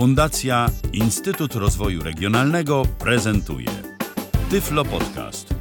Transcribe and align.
Fundacja 0.00 0.66
Instytut 0.92 1.54
Rozwoju 1.54 2.02
Regionalnego 2.02 2.82
prezentuje 2.98 3.68
Tyflo 4.50 4.84
Podcast. 4.84 5.54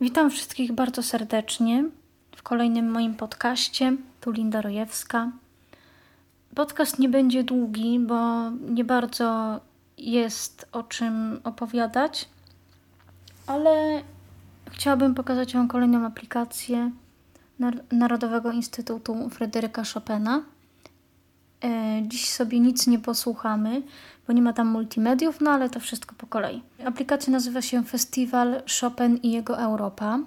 Witam 0.00 0.30
wszystkich 0.30 0.72
bardzo 0.72 1.02
serdecznie 1.02 1.84
w 2.36 2.42
kolejnym 2.42 2.90
moim 2.90 3.14
podcaście. 3.14 3.96
Tu 4.20 4.30
Linda 4.30 4.60
Rojewska. 4.60 5.30
Podcast 6.54 6.98
nie 6.98 7.08
będzie 7.08 7.44
długi, 7.44 7.98
bo 7.98 8.50
nie 8.50 8.84
bardzo 8.84 9.60
jest 9.98 10.68
o 10.72 10.82
czym 10.82 11.40
opowiadać, 11.44 12.28
ale 13.46 14.02
chciałabym 14.70 15.14
pokazać 15.14 15.54
Wam 15.54 15.68
kolejną 15.68 16.06
aplikację 16.06 16.90
Narodowego 17.92 18.52
Instytutu 18.52 19.30
Fryderyka 19.30 19.82
Chopina. 19.94 20.53
E, 21.64 22.02
dziś 22.02 22.28
sobie 22.28 22.60
nic 22.60 22.86
nie 22.86 22.98
posłuchamy, 22.98 23.82
bo 24.26 24.32
nie 24.32 24.42
ma 24.42 24.52
tam 24.52 24.68
multimediów, 24.68 25.40
no 25.40 25.50
ale 25.50 25.70
to 25.70 25.80
wszystko 25.80 26.14
po 26.18 26.26
kolei. 26.26 26.62
Aplikacja 26.84 27.32
nazywa 27.32 27.62
się 27.62 27.82
Festiwal 27.82 28.62
Chopin 28.80 29.16
i 29.16 29.30
jego 29.30 29.58
Europa. 29.58 30.18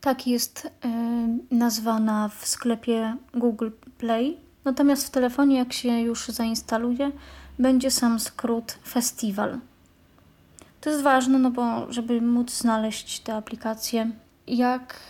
Tak 0.00 0.26
jest 0.26 0.66
e, 0.84 0.88
nazwana 1.50 2.30
w 2.38 2.46
sklepie 2.46 3.16
Google 3.34 3.70
Play. 3.98 4.36
Natomiast 4.64 5.06
w 5.06 5.10
telefonie, 5.10 5.56
jak 5.56 5.72
się 5.72 6.00
już 6.00 6.28
zainstaluje, 6.28 7.12
będzie 7.58 7.90
sam 7.90 8.20
skrót 8.20 8.78
Festiwal. 8.88 9.58
To 10.80 10.90
jest 10.90 11.02
ważne, 11.02 11.38
no 11.38 11.50
bo 11.50 11.92
żeby 11.92 12.20
móc 12.20 12.58
znaleźć 12.58 13.20
tę 13.20 13.34
aplikację, 13.34 14.10
jak 14.46 15.00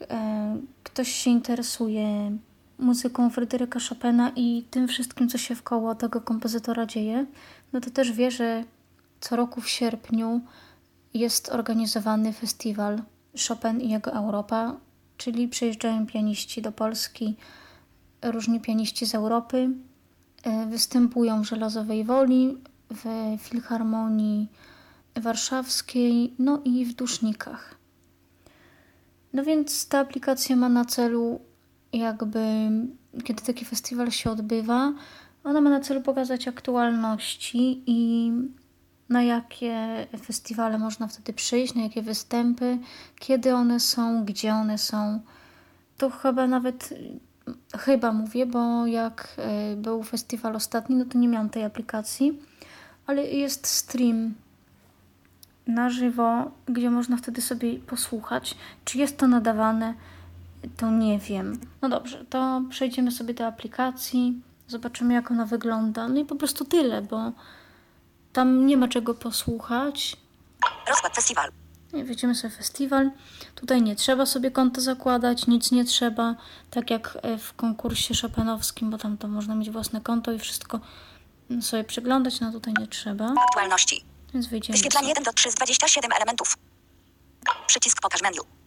e, 0.00 0.56
ktoś 0.82 1.08
się 1.08 1.30
interesuje 1.30 2.36
muzyką 2.82 3.30
Fryderyka 3.30 3.80
Chopina 3.88 4.32
i 4.36 4.64
tym 4.70 4.88
wszystkim, 4.88 5.28
co 5.28 5.38
się 5.38 5.54
wkoło 5.54 5.94
tego 5.94 6.20
kompozytora 6.20 6.86
dzieje, 6.86 7.26
no 7.72 7.80
to 7.80 7.90
też 7.90 8.12
wie, 8.12 8.30
że 8.30 8.64
co 9.20 9.36
roku 9.36 9.60
w 9.60 9.68
sierpniu 9.68 10.40
jest 11.14 11.48
organizowany 11.48 12.32
festiwal 12.32 13.02
Chopin 13.48 13.80
i 13.80 13.90
jego 13.90 14.12
Europa, 14.12 14.76
czyli 15.16 15.48
przyjeżdżają 15.48 16.06
pianiści 16.06 16.62
do 16.62 16.72
Polski, 16.72 17.36
różni 18.22 18.60
pianiści 18.60 19.06
z 19.06 19.14
Europy, 19.14 19.70
e, 20.42 20.66
występują 20.66 21.42
w 21.42 21.46
Żelazowej 21.46 22.04
Woli, 22.04 22.58
w 22.90 23.36
Filharmonii 23.42 24.48
Warszawskiej, 25.16 26.34
no 26.38 26.60
i 26.64 26.84
w 26.84 26.94
Dusznikach. 26.94 27.74
No 29.32 29.44
więc 29.44 29.88
ta 29.88 29.98
aplikacja 29.98 30.56
ma 30.56 30.68
na 30.68 30.84
celu 30.84 31.40
jakby, 31.92 32.70
kiedy 33.24 33.42
taki 33.42 33.64
festiwal 33.64 34.10
się 34.10 34.30
odbywa, 34.30 34.92
ona 35.44 35.60
ma 35.60 35.70
na 35.70 35.80
celu 35.80 36.00
pokazać 36.00 36.48
aktualności 36.48 37.82
i 37.86 38.32
na 39.08 39.22
jakie 39.22 40.06
festiwale 40.22 40.78
można 40.78 41.08
wtedy 41.08 41.32
przyjść, 41.32 41.74
na 41.74 41.82
jakie 41.82 42.02
występy, 42.02 42.78
kiedy 43.18 43.54
one 43.54 43.80
są, 43.80 44.24
gdzie 44.24 44.54
one 44.54 44.78
są. 44.78 45.20
To 45.98 46.10
chyba 46.10 46.46
nawet, 46.46 46.94
chyba 47.78 48.12
mówię, 48.12 48.46
bo 48.46 48.86
jak 48.86 49.28
e, 49.38 49.76
był 49.76 50.02
festiwal 50.02 50.56
ostatni, 50.56 50.96
no 50.96 51.04
to 51.04 51.18
nie 51.18 51.28
miałam 51.28 51.50
tej 51.50 51.64
aplikacji, 51.64 52.38
ale 53.06 53.24
jest 53.24 53.66
stream 53.66 54.34
na 55.66 55.90
żywo, 55.90 56.50
gdzie 56.66 56.90
można 56.90 57.16
wtedy 57.16 57.40
sobie 57.40 57.78
posłuchać. 57.78 58.56
Czy 58.84 58.98
jest 58.98 59.18
to 59.18 59.28
nadawane? 59.28 59.94
To 60.76 60.90
nie 60.90 61.18
wiem. 61.18 61.60
No 61.82 61.88
dobrze, 61.88 62.24
to 62.24 62.62
przejdziemy 62.70 63.10
sobie 63.10 63.34
do 63.34 63.46
aplikacji, 63.46 64.42
zobaczymy 64.68 65.14
jak 65.14 65.30
ona 65.30 65.46
wygląda. 65.46 66.08
No 66.08 66.20
i 66.20 66.24
po 66.24 66.36
prostu 66.36 66.64
tyle, 66.64 67.02
bo 67.02 67.32
tam 68.32 68.66
nie 68.66 68.76
ma 68.76 68.88
czego 68.88 69.14
posłuchać. 69.14 70.16
Rozkład 70.88 71.14
festiwal. 71.14 71.50
Nie, 71.92 72.04
wejdziemy 72.04 72.34
sobie 72.34 72.54
festiwal. 72.54 73.10
Tutaj 73.54 73.82
nie 73.82 73.96
trzeba 73.96 74.26
sobie 74.26 74.50
konta 74.50 74.80
zakładać, 74.80 75.46
nic 75.46 75.72
nie 75.72 75.84
trzeba. 75.84 76.34
Tak 76.70 76.90
jak 76.90 77.18
e, 77.22 77.38
w 77.38 77.54
konkursie 77.54 78.14
szopenowskim, 78.14 78.90
bo 78.90 78.98
tam 78.98 79.18
to 79.18 79.28
można 79.28 79.54
mieć 79.54 79.70
własne 79.70 80.00
konto 80.00 80.32
i 80.32 80.38
wszystko 80.38 80.80
sobie 81.60 81.84
przeglądać, 81.84 82.40
no 82.40 82.52
tutaj 82.52 82.74
nie 82.78 82.86
trzeba. 82.86 83.34
Aktualności. 83.48 84.04
Więc 84.34 84.46
wyjdziemy. 84.46 84.76
Wyświetlanie 84.76 85.08
sobie. 85.08 85.20
1 85.20 85.24
do 85.24 85.32
3 85.32 85.50
z 85.50 85.54
27 85.54 86.12
elementów. 86.12 86.56
Przycisk 87.66 88.00
pokaż 88.02 88.22
menu. 88.22 88.61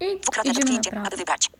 I 0.00 0.20
idziemy 0.44 0.70
na 0.72 0.78
aby 0.78 0.90
prawo. 0.90 1.16
wybrać. 1.16 1.50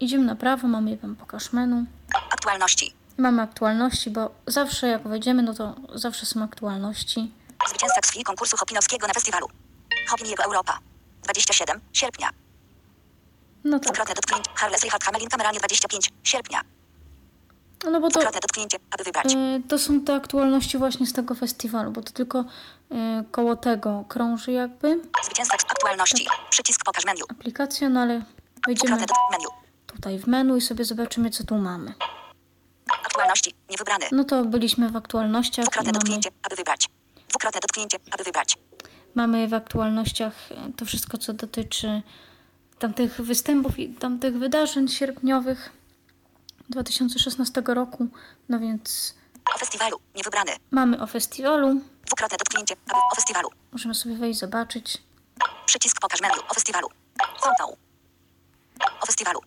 Idziemy 0.00 0.24
na 0.24 0.36
prawo, 0.36 0.68
mamy 0.68 0.96
tam 0.96 1.16
pokaż 1.16 1.52
menu. 1.52 1.84
Aktualności. 2.30 2.94
Mamy 3.18 3.42
aktualności, 3.42 4.10
bo 4.10 4.30
zawsze 4.46 4.88
jak 4.88 5.08
wejdziemy, 5.08 5.42
no 5.42 5.54
to 5.54 5.74
zawsze 5.94 6.26
są 6.26 6.42
aktualności. 6.42 7.32
Zwycięzca 7.68 8.00
krwi 8.00 8.24
konkursu 8.24 8.56
Hopinowskiego 8.56 9.06
na 9.06 9.12
festiwalu. 9.14 9.46
Hopin 10.08 10.26
jego 10.26 10.44
Europa. 10.44 10.78
27 11.22 11.80
sierpnia. 11.92 12.30
No 13.64 13.78
tak. 13.78 13.82
Dwukrotne 13.82 14.14
dotknięcie. 14.14 14.50
Harles 14.54 14.82
Richard 14.82 15.04
Hamelin 15.04 15.28
kameralnie 15.28 15.58
25 15.58 16.10
sierpnia. 16.22 16.60
No 17.90 18.00
bo 18.00 18.08
to, 18.08 18.12
Dwukrotne 18.20 18.40
dotknięcie, 18.40 18.78
aby 18.90 19.04
wybrać. 19.04 19.34
e, 19.34 19.60
to 19.68 19.78
są 19.78 20.00
te 20.00 20.14
aktualności 20.14 20.78
właśnie 20.78 21.06
z 21.06 21.12
tego 21.12 21.34
festiwalu, 21.34 21.90
bo 21.90 22.02
to 22.02 22.12
tylko 22.12 22.44
e, 22.90 23.24
koło 23.30 23.56
tego 23.56 24.04
krąży 24.08 24.52
jakby 24.52 25.00
Zwycięzca 25.24 25.56
krwi 25.56 25.70
aktualności. 25.70 26.26
Przycisk 26.50 26.84
pokaż 26.84 27.04
menu. 27.04 27.20
aplikacja, 27.28 27.88
no 27.88 28.00
ale 28.00 28.22
wejdziemy 28.66 29.04
tutaj 29.86 30.18
w 30.18 30.26
menu 30.26 30.56
i 30.56 30.60
sobie 30.60 30.84
zobaczymy, 30.84 31.30
co 31.30 31.44
tu 31.44 31.56
mamy. 31.58 31.94
Aktualności. 33.06 33.54
Niewybrany. 33.70 34.06
No 34.12 34.24
to 34.24 34.44
byliśmy 34.44 34.88
w 34.88 34.96
aktualnościach 34.96 35.64
Dwukrotne 35.64 35.92
mamy, 35.92 35.98
dotknięcie, 35.98 36.30
aby 36.42 36.56
wybrać. 36.56 36.88
Dwukrotne 37.28 37.60
dotknięcie, 37.60 37.98
aby 38.10 38.24
wybrać. 38.24 38.58
mamy 39.14 39.48
w 39.48 39.54
aktualnościach 39.54 40.34
e, 40.50 40.72
to 40.76 40.84
wszystko, 40.84 41.18
co 41.18 41.32
dotyczy 41.32 42.02
tamtych 42.78 43.20
występów 43.20 43.78
i 43.78 43.88
tamtych 43.88 44.38
wydarzeń 44.38 44.88
sierpniowych 44.88 45.70
2016 46.68 47.62
roku. 47.66 48.06
No 48.48 48.58
więc 48.58 49.14
O 49.54 49.58
festiwalu. 49.58 50.00
Niewybrany. 50.14 50.52
mamy 50.70 51.00
o 51.02 51.06
festiwalu. 51.06 51.80
Dwukrotne 52.06 52.36
dotknięcie, 52.38 52.74
o 53.12 53.14
festiwalu. 53.14 53.48
Możemy 53.72 53.94
sobie 53.94 54.16
wejść, 54.16 54.40
zobaczyć. 54.40 55.02
Przycisk 55.66 56.00
pokaż 56.00 56.20
menu. 56.20 56.34
O 56.48 56.54
festiwalu. 56.54 56.88
Konto. 57.40 57.76
O 59.00 59.06
festiwalu. 59.06 59.40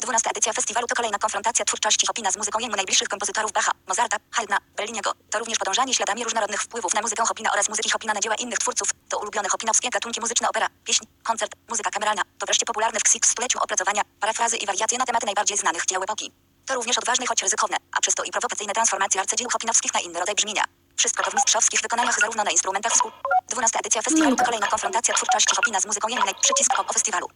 12 0.00 0.30
edycja 0.30 0.52
festiwalu 0.52 0.86
to 0.86 0.94
kolejna 0.94 1.18
konfrontacja 1.18 1.64
twórczości 1.64 2.06
Chopina 2.06 2.30
z 2.30 2.36
muzyką 2.36 2.58
jemu 2.58 2.76
najbliższych 2.76 3.08
kompozytorów 3.08 3.52
Bacha, 3.52 3.72
Mozarta, 3.88 4.16
Haydna, 4.30 4.58
Belliniego. 4.76 5.12
To 5.30 5.38
również 5.38 5.58
podążanie 5.58 5.94
śladami 5.94 6.24
różnorodnych 6.24 6.62
wpływów 6.62 6.94
na 6.94 7.00
muzykę 7.00 7.22
Chopina 7.28 7.52
oraz 7.52 7.68
muzyki 7.68 7.90
Chopina 7.90 8.14
na 8.14 8.20
dzieła 8.20 8.34
innych 8.34 8.58
twórców. 8.58 8.88
To 9.08 9.18
ulubione 9.18 9.48
chopinowskie 9.48 9.90
gatunki 9.90 10.20
muzyczne 10.20 10.48
opera, 10.48 10.66
pieśń, 10.84 11.04
koncert, 11.22 11.52
muzyka 11.68 11.90
kameralna. 11.90 12.22
To 12.38 12.46
wreszcie 12.46 12.66
popularne 12.66 13.00
w 13.00 13.02
KSIK 13.02 13.26
stuleciu 13.26 13.58
opracowania, 13.62 14.02
parafrazy 14.20 14.56
i 14.56 14.66
wariacje 14.66 14.98
na 14.98 15.04
tematy 15.04 15.26
najbardziej 15.26 15.58
znanych 15.58 15.86
dzieł 15.86 16.02
epoki. 16.02 16.32
To 16.66 16.74
również 16.74 16.98
odważne, 16.98 17.26
choć 17.26 17.42
ryzykowne, 17.42 17.76
a 17.96 18.00
przez 18.00 18.14
to 18.14 18.24
i 18.24 18.30
prowokacyjne 18.30 18.72
transformacje 18.72 19.20
arcydzieł 19.20 19.50
chopinowskich 19.50 19.94
na 19.94 20.00
inny 20.00 20.18
rodzaj 20.20 20.34
brzmienia. 20.34 20.64
Wszystko 20.96 21.22
to 21.22 21.30
w 21.30 21.34
mistrzowskich 21.34 21.80
wykonaniach 21.80 22.20
zarówno 22.20 22.44
na 22.44 22.50
instrumentach 22.50 22.92
współ. 22.92 23.10
12 23.50 23.78
edycja 23.78 24.02
festiwalu 24.02 24.36
to 24.36 24.44
kolejna 24.44 24.66
konfrontacja 24.66 25.14
twórczości 25.14 25.56
Chopina 25.56 25.80
z 25.80 25.86
muzyką 25.86 26.08
jemnej. 26.08 26.34
Przycisk 26.42 26.78
o 26.78 26.92
festiwalu. 26.92 27.28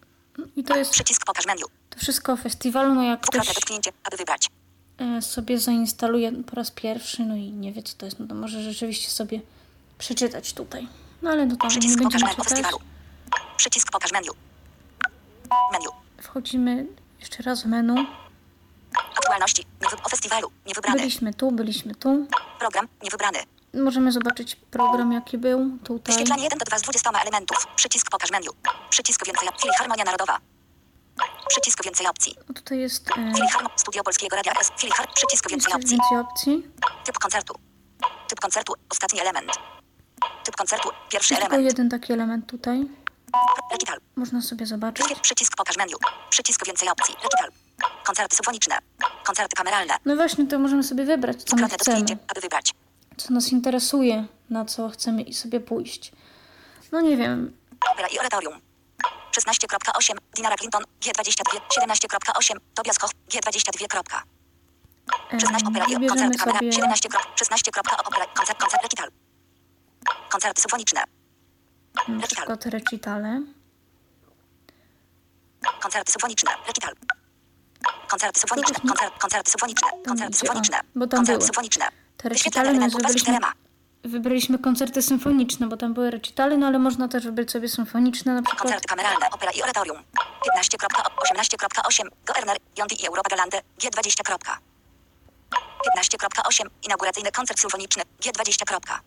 I 0.57 0.65
to 0.65 0.77
jest 0.77 0.91
Przycisk 0.91 1.25
pokaż 1.27 1.47
menu. 1.47 1.63
to 1.91 1.99
wszystko 1.99 2.33
o 2.33 2.37
festiwalu. 2.37 2.95
No 2.95 3.03
jak 3.03 3.21
ktoś 3.21 3.47
dotknięcie, 3.55 3.91
aby 4.05 4.17
wybrać. 4.17 4.49
e, 4.99 5.23
sobie 5.23 5.59
zainstaluje 5.59 6.33
po 6.33 6.57
raz 6.57 6.71
pierwszy, 6.71 7.23
no 7.25 7.37
i 7.37 7.53
nie 7.53 7.73
wie 7.73 7.83
co 7.83 7.97
to 7.97 8.07
jest, 8.07 8.19
no 8.19 8.27
to 8.27 8.35
może 8.35 8.63
rzeczywiście 8.63 9.11
sobie 9.11 9.41
przeczytać 9.99 10.53
tutaj. 10.53 10.89
No 11.23 11.31
ale 11.31 11.47
to 11.47 11.53
nie 11.53 11.69
Przycisk 11.69 11.99
pokaż 11.99 12.13
będziemy 12.13 12.33
menu 12.33 12.45
festiwalu. 12.45 12.79
Przycisk 13.57 13.91
pokaż 13.93 14.13
menu. 14.13 14.29
Menu. 15.73 15.89
Wchodzimy 16.23 16.87
jeszcze 17.21 17.43
raz 17.43 17.63
w 17.63 17.67
menu. 17.67 17.95
Aktualności. 19.33 19.67
Nie 19.83 19.89
wy... 19.89 19.97
O 20.05 20.09
festiwalu. 20.09 20.51
Niewybrany. 20.67 20.99
Byliśmy 20.99 21.35
tu, 21.35 21.53
byliśmy 21.53 21.95
tu. 21.95 22.27
Program. 22.59 22.89
Niewybrany. 23.03 23.39
Możemy 23.75 24.13
zobaczyć 24.13 24.57
program 24.57 25.13
jaki 25.13 25.39
był 25.39 25.79
tutaj. 25.85 26.15
Wyświetlanie 26.15 26.43
1 26.45 26.59
do 26.59 26.65
2 26.65 26.79
z 26.79 26.83
20 26.83 27.11
elementów. 27.11 27.67
Przycisk 27.77 28.11
pokaż 28.11 28.31
menu. 28.31 28.49
Przycisk 28.91 29.27
więcej 29.27 29.49
opcji. 29.49 29.71
Filharmonia 29.71 30.05
Narodowa. 30.05 30.39
Przycisk 31.49 31.85
więcej 31.85 32.07
opcji. 32.07 32.35
No 32.49 32.55
tutaj 32.55 32.79
jest 32.79 33.11
e, 33.11 33.15
Filharm. 33.35 33.67
Studio 33.77 34.03
Polskiego 34.03 34.37
Radia 34.37 34.53
S. 34.61 34.73
Filhar. 34.79 35.09
Przycisk 35.15 35.51
więcej 35.51 35.73
opcji. 35.73 35.91
więcej 35.91 36.19
opcji. 36.19 36.67
Typ 37.05 37.19
koncertu. 37.19 37.55
Typ 38.29 38.41
koncertu. 38.41 38.73
Ostatni 38.91 39.21
element. 39.21 39.53
Typ 40.45 40.57
koncertu. 40.57 40.89
Pierwszy 41.11 41.35
Jest 41.35 41.41
tylko 41.43 41.55
element. 41.57 41.79
jeden 41.79 41.89
taki 41.91 42.13
element 42.13 42.47
tutaj. 42.47 42.87
Można 44.17 44.43
sobie 44.43 44.67
zobaczyć. 44.67 45.07
Przycisk- 45.07 45.21
Przycisk 45.21 45.57
pokaż 45.57 45.77
menu. 45.77 45.95
Przycisk 46.31 46.67
więcej 46.67 46.89
opcji. 46.89 47.15
Recital. 47.15 47.51
Koncerty 48.05 48.37
symfoniczne. 48.37 48.79
Koncerty 49.25 49.57
kameralne. 49.57 49.95
No 50.05 50.17
właśnie, 50.17 50.47
to 50.47 50.59
możemy 50.59 50.83
sobie 50.83 51.05
wybrać, 51.05 51.43
co 51.43 51.57
my 51.57 51.69
chcemy. 51.69 51.99
aby 52.29 52.41
wybrać. 52.41 52.75
Co 53.17 53.33
nas 53.35 53.49
interesuje, 53.53 54.27
na 54.51 54.65
co 54.65 54.89
chcemy 54.89 55.23
i 55.23 55.35
sobie 55.35 55.61
pójść. 55.61 56.13
No 56.93 57.01
nie 57.01 57.17
wiem, 57.17 57.57
Opera 57.93 58.09
i 58.09 58.19
oratorium. 58.19 58.61
16.8. 59.37 60.17
Dinara 60.37 60.57
Clinton. 60.57 60.83
G22. 61.01 61.61
17.8. 61.81 62.57
Tobias 62.75 62.99
Koch. 62.99 63.11
G22. 63.31 64.21
E, 65.33 65.41
16 65.41 65.69
opera 65.69 65.85
i 65.85 66.07
koncert 66.07 66.37
kamera. 66.37 66.59
sobie 66.59 66.73
17. 66.73 67.09
krok- 67.09 67.29
16. 67.39 67.71
kropka, 67.73 67.97
opera. 68.05 68.27
Koncert, 68.27 68.59
koncert 68.61 68.83
recital. 68.83 69.09
Koncerty 70.31 70.61
symfoniczne. 70.63 71.05
na 72.09 72.27
przykład 72.27 72.67
recitale. 72.67 73.43
Koncerty 75.81 76.13
symfoniczne. 76.13 76.51
Recital. 76.67 76.95
Koncerty 78.09 78.41
symfoniczne. 78.41 78.75
Koncert, 78.75 79.19
koncerty 79.19 79.51
symfoniczne. 79.51 79.89
Koncerty 80.07 80.39
symfoniczne. 80.39 80.81
bo 80.95 81.07
tam 81.07 81.19
Koncerty 81.19 81.39
były. 81.39 81.47
symfoniczne. 81.47 81.89
Te 82.17 82.29
recitale, 82.29 82.91
z 82.91 82.95
wybraliśmy, 84.05 84.59
koncerty 84.59 85.03
symfoniczne, 85.03 85.67
bo 85.67 85.77
tam 85.77 85.95
były 85.95 86.11
recitale, 86.11 86.57
no 86.57 86.67
ale 86.67 86.79
można 86.79 87.09
też 87.09 87.25
wybrać 87.25 87.51
sobie 87.51 87.69
symfoniczne 87.69 88.35
na 88.35 88.43
przykład. 88.43 88.63
Koncerty 88.63 88.89
kameralne. 88.89 89.31
Opera 89.31 89.53
i 89.53 89.63
oratorium. 89.63 89.97
15.18.8. 90.59 92.09
Goerner, 92.27 92.57
Jondi 92.79 93.03
i 93.03 93.07
Europa 93.07 93.31
Galante. 93.31 93.63
G20. 93.81 94.23
kropka. 94.25 94.59
15.8. 95.99 96.67
Inauguracyjny 96.83 97.33
koncert 97.33 97.61
symfoniczny. 97.61 98.03
G20. 98.23 98.65
kropka. 98.65 99.01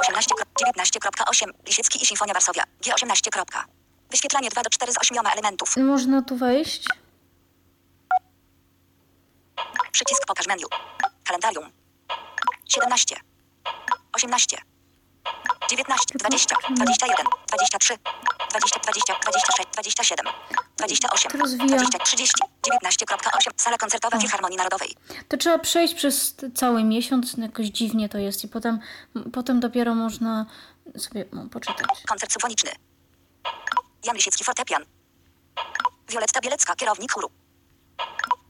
18. 0.00 0.34
kro- 0.34 0.46
19.8. 0.74 1.50
Lisiecki 1.66 2.02
i 2.02 2.06
Sinfonia 2.06 2.34
Warszawia. 2.34 2.64
G18. 2.82 3.30
kropka. 3.32 3.64
Wyświetlanie 4.10 4.48
2 4.50 4.62
do 4.62 4.70
4 4.70 4.92
z 4.92 4.98
8 4.98 5.26
elementów. 5.32 5.76
Można 5.76 6.22
tu 6.22 6.36
wejść. 6.36 6.84
Przycisk 9.96 10.26
pokaż 10.26 10.46
menu. 10.46 10.64
Kalendarium. 11.24 11.72
17. 12.68 13.16
18. 14.12 14.56
19, 15.70 16.18
20, 16.18 16.56
21, 16.70 17.26
23, 17.48 17.98
20, 18.50 18.80
20, 18.80 19.14
26, 19.22 19.68
27, 19.72 20.26
28, 20.76 21.30
To 21.32 21.38
rozwija. 21.38 21.66
20, 21.66 21.98
30, 21.98 22.34
19.8. 22.62 23.50
Sala 23.56 23.78
koncertowa 23.78 24.20
Filharmonii 24.20 24.58
Narodowej. 24.58 24.96
To 25.28 25.36
trzeba 25.36 25.58
przejść 25.58 25.94
przez 25.94 26.36
cały 26.54 26.84
miesiąc, 26.84 27.36
no 27.36 27.46
jakoś 27.46 27.66
dziwnie 27.66 28.08
to 28.08 28.18
jest 28.18 28.44
i 28.44 28.48
potem, 28.48 28.78
potem 29.32 29.60
dopiero 29.60 29.94
można 29.94 30.46
sobie 30.96 31.24
no, 31.32 31.48
poczytać. 31.48 31.86
Koncert 32.08 32.32
symfoniczny. 32.32 32.70
Jan 34.04 34.16
Lisiecki 34.16 34.44
fortepian. 34.44 34.84
Wioletta 36.08 36.40
Bielecka 36.40 36.74
kierownik 36.74 37.12
chóru. 37.12 37.30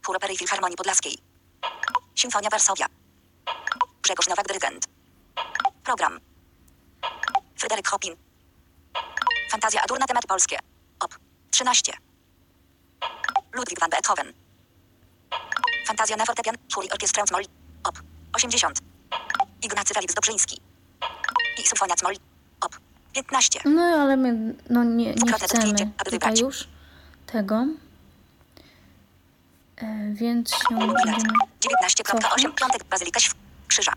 Chór 0.06 0.16
Opery 0.16 0.36
Filharmonii 0.36 0.76
Podlaskiej. 0.76 1.25
Sinfonia 2.14 2.48
Warszawia. 2.50 2.86
Grzegorz 4.02 4.28
Nowak 4.28 4.46
dyrygent. 4.46 4.86
Program. 5.82 6.20
Fryderyk 7.56 7.88
Chopin. 7.88 8.16
Fantazja 9.50 9.82
Adur 9.82 9.98
na 9.98 10.06
temat 10.06 10.26
polskie. 10.26 10.58
Op. 10.98 11.18
13. 11.50 11.94
Ludwig 13.50 13.78
van 13.78 13.90
Beethoven. 13.90 14.32
Fantazja 15.86 16.16
na 16.16 16.24
fortepian. 16.24 16.56
Chór 16.74 16.84
i 16.84 16.90
orkiestrę 16.90 17.22
Cmol. 17.24 17.44
Op. 17.82 18.02
80. 18.32 18.72
Ignacy 19.62 19.94
Felix 19.94 20.14
Dobrzyński. 20.14 20.60
I 21.58 21.66
Symfonia 21.66 21.94
Cmol. 21.94 22.16
Op. 22.60 22.78
15. 23.12 23.62
No 23.64 23.82
ale 23.82 24.16
my 24.16 24.54
no, 24.70 24.84
nie, 24.84 25.14
nie 25.14 25.32
chcemy 25.32 25.72
tutaj 26.04 26.34
już 26.40 26.68
tego. 27.26 27.66
E, 29.82 30.12
więc 30.12 30.50
się 30.50 30.58
Bilet. 30.78 30.92
będziemy... 31.04 31.16
19.8. 31.18 32.20
cofnąć. 32.20 32.42
Piątek. 32.56 32.84
Bazylika 32.90 33.20
Krzyża. 33.68 33.92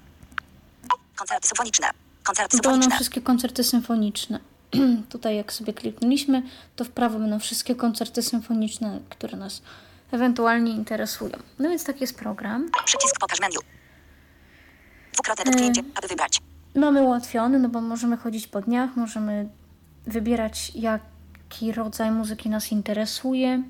Koncerty 1.15 1.47
symfoniczne. 1.47 1.87
Koncerty 2.23 2.57
To 2.57 2.63
będą 2.63 2.69
symfoniczne. 2.73 2.95
wszystkie 2.95 3.21
koncerty 3.21 3.63
symfoniczne. 3.63 4.39
Tutaj 5.09 5.35
jak 5.35 5.53
sobie 5.53 5.73
kliknęliśmy, 5.73 6.43
to 6.75 6.83
w 6.85 6.89
prawo 6.89 7.19
będą 7.19 7.39
wszystkie 7.39 7.75
koncerty 7.75 8.21
symfoniczne, 8.23 8.99
które 9.09 9.37
nas 9.37 9.61
ewentualnie 10.11 10.71
interesują. 10.71 11.31
No 11.59 11.69
więc 11.69 11.83
taki 11.83 11.99
jest 12.01 12.17
program. 12.19 12.69
Przycisk 12.85 13.19
pokaż 13.19 13.39
menu. 13.39 13.55
Dwukrotne 15.13 15.43
E. 15.43 15.45
dotknięcie, 15.45 15.83
aby 15.95 16.07
wybrać. 16.07 16.41
Mamy 16.75 17.01
ułatwiony, 17.01 17.59
no 17.59 17.69
bo 17.69 17.81
możemy 17.81 18.17
chodzić 18.17 18.47
po 18.47 18.61
dniach, 18.61 18.95
możemy 18.95 19.49
wybierać 20.07 20.71
jaki 20.75 21.71
rodzaj 21.71 22.11
muzyki 22.11 22.49
nas 22.49 22.71
interesuje. 22.71 23.63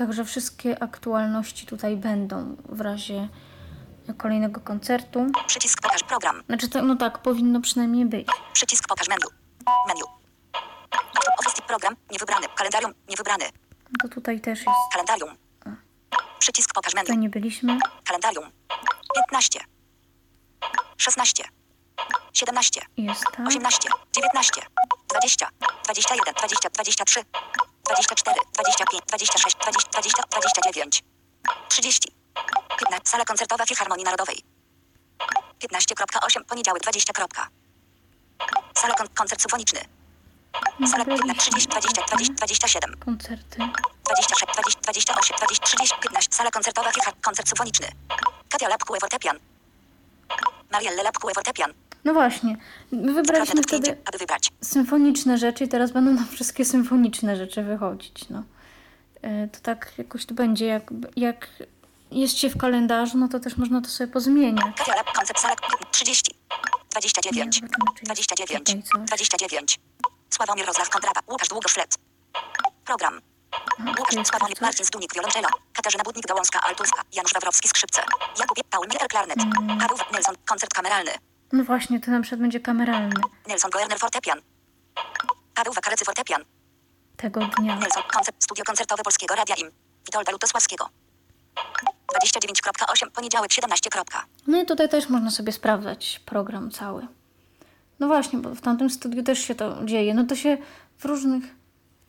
Także 0.00 0.24
wszystkie 0.24 0.82
aktualności 0.82 1.66
tutaj 1.66 1.96
będą 1.96 2.56
w 2.68 2.80
razie 2.80 3.28
kolejnego 4.16 4.60
koncertu. 4.60 5.26
Przycisk 5.46 5.82
pokaż 5.82 6.04
program. 6.04 6.42
Znaczy, 6.46 6.68
to, 6.68 6.82
no 6.82 6.96
tak, 6.96 7.18
powinno 7.18 7.60
przynajmniej 7.60 8.06
być. 8.06 8.28
Przycisk 8.52 8.88
pokaż 8.88 9.08
menu. 9.08 9.26
Menu. 9.88 10.02
Office 11.38 11.62
program. 11.62 11.96
Niewybrany. 12.12 12.46
Kalendarium. 12.56 12.94
Niewybrany. 13.08 13.44
To 14.02 14.08
tutaj 14.08 14.40
też 14.40 14.58
jest. 14.58 14.78
Kalendarium. 14.92 15.36
Przycisk 16.38 16.74
pokaż 16.74 16.94
menu. 16.94 17.18
nie 17.18 17.30
byliśmy. 17.30 17.78
Kalendarium. 18.04 18.44
15. 19.14 19.60
16. 20.96 21.44
17. 22.32 22.80
Jest 22.96 23.24
tak. 23.36 23.46
18, 23.46 23.88
19, 24.12 24.62
20, 25.08 25.48
21, 25.84 26.34
20, 26.34 26.70
23, 26.70 27.20
24, 27.94 28.34
25, 28.52 29.02
26, 29.06 29.56
20, 29.58 29.88
20, 29.90 30.22
29, 30.30 31.02
30. 31.68 32.08
15. 32.78 33.10
Sala 33.10 33.24
koncertowa 33.24 33.64
Filharmonii 33.66 34.04
Narodowej. 34.04 34.38
15.8. 35.58 36.44
Poniedziałek 36.44 36.82
20. 36.82 37.12
kropka. 37.12 37.48
Sala 38.76 38.94
kon- 38.94 39.08
koncert 39.14 39.40
symfoniczny. 39.42 39.80
Sala 40.90 41.04
15, 41.04 41.34
30, 41.34 41.68
20, 41.68 42.02
20, 42.02 42.34
27, 42.34 42.96
Koncerty. 43.04 43.56
26, 43.58 44.46
20, 44.52 44.80
28, 44.80 45.36
20, 45.38 45.62
30, 45.76 45.96
15. 46.00 46.34
Sala 46.34 46.50
koncertowa 46.50 46.90
Filhar... 46.92 47.14
Koncert 47.22 47.48
symfoniczny. 47.48 47.88
Katia 48.48 48.68
Lapkue 48.68 49.00
fortepian. 49.00 49.38
Marielle 50.72 51.02
Lapkue 51.02 51.34
fortepian. 51.34 51.74
No 52.04 52.12
właśnie. 52.12 52.56
My 52.92 53.12
wybraliśmy 53.12 53.62
wtedy 53.62 53.96
symfoniczne 54.60 55.38
rzeczy 55.38 55.64
i 55.64 55.68
teraz 55.68 55.90
będą 55.92 56.12
nam 56.12 56.28
wszystkie 56.28 56.64
symfoniczne 56.64 57.36
rzeczy 57.36 57.62
wychodzić. 57.62 58.28
No. 58.28 58.42
E, 59.22 59.48
To 59.48 59.60
tak 59.60 59.92
jakoś 59.98 60.26
to 60.26 60.34
będzie. 60.34 60.66
Jak, 60.66 60.90
jak 61.16 61.48
jest 62.10 62.38
się 62.38 62.50
w 62.50 62.56
kalendarzu, 62.58 63.18
no 63.18 63.28
to 63.28 63.40
też 63.40 63.56
można 63.56 63.80
to 63.80 63.88
sobie 63.88 64.12
pozmieniać. 64.12 64.76
Koncept 65.14 65.40
salak 65.40 65.58
30, 65.90 66.34
29, 66.90 67.36
Nie, 67.62 67.68
zobaczymy, 67.68 67.94
czy 67.94 68.00
jest 68.04 68.06
29, 68.06 68.64
tutaj 68.66 68.82
coś. 68.82 69.06
29. 69.06 69.80
Sławomir 70.30 70.66
Rozlach 70.66 70.88
kontraba, 70.88 71.20
Łukasz 71.30 71.48
Długoszlet. 71.48 71.94
Program. 72.84 73.20
Łukasz 73.98 74.28
Sławomir. 74.28 74.56
Marcin 74.62 74.86
Zdunik 74.86 75.14
wiolonczelo, 75.14 75.48
Katarzyna 75.72 76.04
Budnik 76.04 76.26
Dołąska 76.26 76.60
Altuska, 76.60 77.02
Janusz 77.12 77.32
Wawrowski 77.32 77.68
skrzypce, 77.68 78.02
Jakub 78.38 78.58
Paul 78.70 78.86
Miller 78.88 79.08
klarnet, 79.08 79.36
Mm. 79.38 79.78
Paweł 79.78 79.96
Nelson 80.12 80.34
koncert 80.46 80.74
kameralny, 80.74 81.10
No 81.52 81.64
właśnie, 81.64 82.00
to 82.00 82.10
na 82.10 82.20
przykład 82.20 82.40
będzie 82.40 82.60
kameralny 82.60 83.20
Nelson 83.48 83.70
Goerner 83.70 83.98
fortepian. 83.98 84.38
Paweł 85.54 85.72
Wakarecy 85.72 86.04
fortepian, 86.04 86.44
tego 87.16 87.40
dnia. 87.58 87.76
Nelson 87.76 88.02
koncert 88.12 88.44
studio 88.44 88.64
koncertowe 88.64 89.02
Polskiego 89.02 89.34
Radia 89.34 89.54
Im, 89.54 89.70
Witolda 90.06 90.32
Lutosławskiego. 90.32 90.88
29.8 92.24 93.10
poniedziałek 93.10 93.52
17. 93.52 93.90
kropka. 93.90 94.24
No 94.46 94.62
i 94.62 94.66
tutaj 94.66 94.88
też 94.88 95.08
można 95.08 95.30
sobie 95.30 95.52
sprawdzać 95.52 96.20
program 96.26 96.70
cały. 96.70 97.06
No 98.00 98.06
właśnie, 98.06 98.38
bo 98.38 98.54
w 98.54 98.60
tamtym 98.60 98.90
studiu 98.90 99.22
też 99.22 99.38
się 99.38 99.54
to 99.54 99.84
dzieje. 99.84 100.14
No 100.14 100.24
to 100.24 100.36
się 100.36 100.58
w 100.98 101.04
różnych 101.04 101.44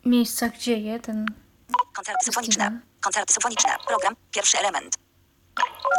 miejscach 0.04 0.56
dzieje 0.58 1.00
ten 1.00 1.26
Koncerty 1.92 2.24
symfoniczne. 2.24 2.64
Festiwal. 2.64 3.00
Koncerty 3.00 3.32
symfoniczne. 3.32 3.70
Program. 3.86 4.16
Pierwszy 4.30 4.58
element. 4.58 5.01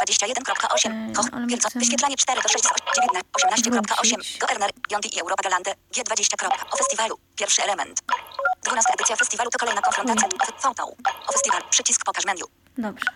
21.8. 0.06 0.90
Eee, 0.90 1.12
Koch. 1.12 1.26
Wielco. 1.46 1.68
Wyświetlanie 1.74 2.16
4 2.16 2.42
do 2.42 2.48
6 2.48 2.64
19. 2.96 3.28
18.8. 3.70 4.16
wrócić. 4.16 4.38
Goerner. 4.38 4.70
Jondi 4.90 5.16
i 5.16 5.20
Europa 5.20 5.42
Galante. 5.42 5.74
G20. 5.94 6.36
kropka. 6.36 6.66
O 6.72 6.76
festiwalu. 6.76 7.18
Pierwszy 7.36 7.62
element. 7.62 8.00
12 8.64 8.92
edycja 8.94 9.16
festiwalu 9.16 9.50
to 9.50 9.58
kolejna 9.58 9.80
konfrontacja. 9.82 10.28
Fotą. 10.58 10.84
O 11.28 11.32
festiwal. 11.32 11.62
Przycisk 11.70 12.04
pokaż 12.04 12.24
menu. 12.24 12.44
Dobrze. 12.78 13.06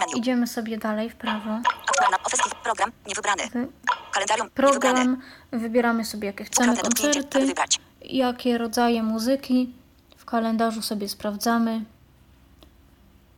Menu. 0.00 0.12
Idziemy 0.18 0.46
sobie 0.46 0.78
dalej 0.78 1.10
w 1.10 1.16
prawo. 1.16 1.50
Aktualna. 1.88 2.16
O 2.24 2.28
festiwal. 2.30 2.62
Program. 2.62 2.92
Niewybrany. 3.06 3.42
Wy- 3.42 3.68
Kalendarium. 4.12 4.46
Niewybrany. 4.46 4.50
Program. 4.80 5.22
Wybieramy 5.52 6.04
sobie 6.04 6.26
jakie 6.26 6.44
chcemy 6.44 6.76
koncerty, 6.76 7.54
jakie 8.02 8.58
rodzaje 8.58 9.02
muzyki. 9.02 9.74
W 10.16 10.24
kalendarzu 10.24 10.82
sobie 10.82 11.08
sprawdzamy. 11.08 11.84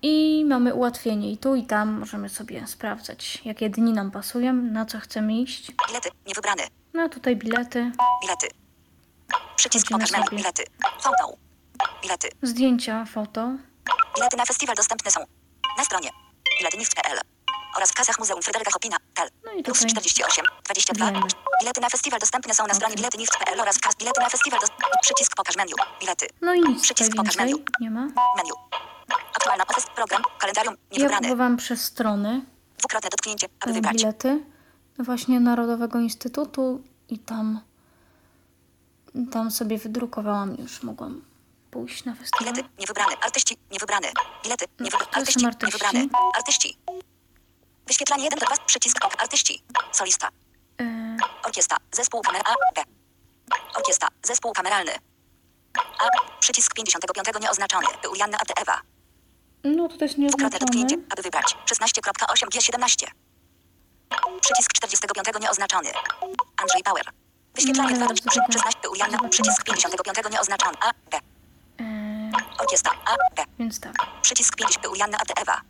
I 0.02 0.44
mamy 0.48 0.74
ułatwienie. 0.74 1.32
I 1.32 1.38
tu 1.38 1.54
i 1.54 1.66
tam 1.66 1.92
możemy 1.92 2.28
sobie 2.28 2.66
sprawdzać, 2.66 3.42
jakie 3.44 3.70
dni 3.70 3.92
nam 3.92 4.10
pasują, 4.10 4.52
na 4.52 4.86
co 4.86 5.00
chcemy 5.00 5.34
iść. 5.34 5.72
Bilety. 5.88 6.08
Niewybrany. 6.26 6.62
No 6.94 7.08
tutaj 7.08 7.36
bilety, 7.36 7.92
Bilety. 8.22 8.48
Przycisk 9.56 9.88
pokaż 9.88 10.12
menu. 10.12 10.24
sobie. 10.24 10.36
Bilety. 10.36 10.64
Fotą. 11.00 11.36
Bilety. 12.02 12.28
zdjęcia, 12.42 13.04
foto. 13.04 13.52
Bilety 14.16 14.36
na 14.36 14.44
festiwal 14.44 14.76
dostępne 14.76 15.10
są 15.10 15.20
na 15.78 15.84
stronie 15.84 16.10
biletynif.pl 16.58 17.18
oraz 17.76 17.90
w 17.90 17.94
kasach 17.94 18.18
Muzeum 18.18 18.42
Fryderyka 18.42 18.70
Chopina. 18.70 18.96
Tel. 19.14 19.28
No 19.44 19.52
i 19.52 19.62
Plus 19.62 19.78
tutaj 19.78 19.90
48, 19.90 20.44
22, 20.64 21.06
wiemy. 21.12 21.26
Bilety 21.60 21.80
na 21.80 21.88
festiwal 21.88 22.20
dostępne 22.20 22.54
są 22.54 22.66
na 22.66 22.74
stronie 22.74 22.94
biletynifts.pl 22.96 23.60
oraz 23.60 23.78
kas. 23.78 23.96
Bilety 23.96 24.20
na 24.20 24.28
festiwal 24.28 24.60
dos... 24.60 24.70
Przycisk 25.02 25.36
pokaż 25.36 25.56
menu. 25.56 25.72
Bilety. 26.00 26.26
No 26.40 26.54
i 26.54 26.60
nic 26.60 26.82
Przycisk 26.82 27.16
pokaż 27.16 27.36
menu. 27.36 27.64
nie 27.80 27.90
ma. 27.90 28.00
Menu. 28.36 28.52
Aktualna 29.42 29.64
ofest 29.66 29.88
program. 29.90 30.22
Kalendarium. 30.38 30.74
Ja 30.74 30.98
Niewybrane. 30.98 31.20
próbowałam 31.20 31.56
przez 31.56 31.84
stronę 31.84 32.40
Dwukrotne 32.78 33.10
dotknięcie, 33.10 33.46
aby 33.60 33.72
wybrać. 33.72 33.96
bilety 33.96 34.44
właśnie 34.98 35.40
Narodowego 35.40 35.98
Instytutu 36.00 36.82
i 37.08 37.18
tam 37.18 37.60
tam 39.32 39.50
sobie 39.50 39.78
wydrukowałam 39.78 40.54
już, 40.58 40.82
mogłam 40.82 41.24
pójść 41.70 42.04
na 42.04 42.14
festiwal. 42.14 42.54
Bilety. 42.54 42.68
Niewybrane. 42.78 43.16
Artyści. 43.20 43.56
Niewybrane. 43.70 44.08
Bilety. 44.44 44.64
Niewybrane. 44.80 45.04
to 45.06 45.12
są 45.12 45.20
Artyści. 45.20 45.46
artyści. 45.46 45.66
Niewybrane. 45.66 46.08
Artyści. 46.36 46.78
Wyświetlanie 47.86 48.24
1 48.24 48.38
do 48.38 48.46
2. 48.46 48.56
Przycisk 48.66 49.04
ok. 49.04 49.14
Artyści. 49.22 49.62
Solista. 49.92 50.28
E, 50.80 51.16
Orkiestra. 51.44 51.76
Zespół 51.92 52.20
kamer 52.22 52.42
A. 52.44 52.54
B. 52.74 52.82
Orkiestra. 53.76 54.08
Zespół 54.22 54.52
kameralny. 54.52 54.92
A. 55.78 56.08
Przycisk 56.40 56.74
55 56.74 57.28
nieoznaczony. 57.40 57.86
Julianna 58.04 58.38
A. 58.66 58.80
No 59.64 59.88
to 59.88 59.96
Dwukrotne 59.96 60.58
dotknięcie, 60.58 60.96
nieoznaczone. 60.96 61.06
aby 61.12 61.22
wybrać. 61.22 61.56
16.8 61.66 62.46
G17. 62.48 63.06
Przycisk 64.40 64.72
45 64.72 65.28
nieoznaczony. 65.42 65.88
Andrzej 66.62 66.82
Bauer. 66.84 67.04
Wyświetlanie 67.54 67.90
No, 67.90 67.96
2 67.96 68.06
do 68.06 68.10
ale 68.10 68.16
zobaczymy. 68.16 68.44
16 68.52 68.80
Julianna. 68.84 69.18
Przycisk 69.28 69.62
55 69.64 70.18
nieoznaczony. 70.32 70.76
A. 70.80 70.90
B. 71.10 71.18
E, 71.80 72.32
Orkiestra. 72.58 72.92
A. 73.04 73.16
B. 73.36 73.42
więc 73.58 73.80
tak. 73.80 73.92
Przycisk 74.22 74.56
5 74.56 74.78
Julianna 74.84 75.18
A. 75.18 75.24
T. 75.24 75.34
Ewa. 75.42 75.60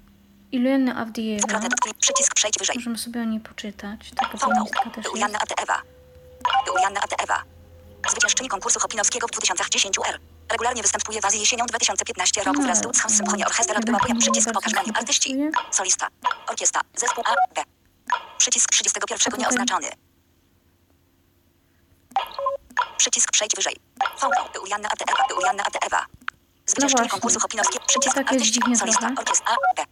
Dwukrotne 1.38 1.68
dotknięcie. 1.68 2.00
Przycisk 2.00 2.34
przejdź 2.34 2.58
wyżej. 2.58 2.76
Możemy 2.76 2.98
sobie 2.98 3.20
o 3.20 3.24
niej 3.24 3.40
poczytać. 3.40 4.10
Taka 4.16 4.38
Foto. 4.38 4.54
pianistka 4.54 4.82
też 4.90 4.96
jest. 4.96 5.08
Julianna 5.08 5.38
A. 5.42 5.46
T. 5.46 5.54
Ewa. 5.62 5.82
Julianna 6.66 7.00
A. 7.00 7.06
T. 7.08 7.16
Ewa. 7.22 7.42
Zwyciężczyni 8.10 8.48
konkursu 8.48 8.80
Hopinowskiego 8.80 9.26
w 9.26 9.30
2010 9.30 9.96
R. 10.08 10.20
Regularnie 10.52 10.82
występuje 10.82 11.20
w 11.20 11.24
Azji 11.24 11.40
jesienią 11.40 11.66
2015 11.66 12.42
roku 12.44 12.62
wraz 12.62 12.78
z 12.78 12.80
Dudz 12.80 13.00
House 13.00 13.14
Symphony 13.16 13.46
Orchestra 13.46 13.76
odbyła 13.78 13.98
wiem, 14.08 14.18
przycisk 14.18 14.52
pokaż 14.52 14.72
menu. 14.72 14.90
Artyści. 14.94 15.36
Solista. 15.70 16.08
Orkiestra. 16.48 16.80
Zespół 16.96 17.24
A. 17.26 17.54
B. 17.54 17.62
Przycisk 18.38 18.70
31 18.72 19.18
tutaj? 19.18 19.40
nieoznaczony. 19.40 19.88
Przycisk 22.96 23.30
przejdź 23.32 23.52
wyżej. 23.56 23.76
Foto. 24.18 24.58
Julianna. 24.60 24.88
Ewa. 25.08 25.34
Julianna. 25.34 25.62
Ewa. 25.86 26.06
Zwyciężczyni 26.66 27.02
No 27.02 27.08
konkursu 27.08 27.40
Hopinowskiego. 27.40 27.84
Przycisk 27.86 28.14
Tak 28.14 28.32
artyści. 28.32 28.60
Solista. 28.76 29.00
trochę. 29.00 29.14
Orkiestra 29.20 29.46
A. 29.52 29.56
B. 29.76 29.84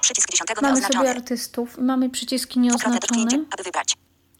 Przycisk 0.00 0.30
10 0.30 0.48
Mamy 0.48 0.56
sobie 0.62 0.72
nieoznaczony. 0.80 1.10
artystów 1.10 1.78
i 1.78 1.82
mamy 1.82 2.10
przyciski 2.10 2.60
nieoznaczone, 2.60 2.98
dotknięcie, 2.98 3.44
aby 3.54 3.62
wybrać. 3.62 3.94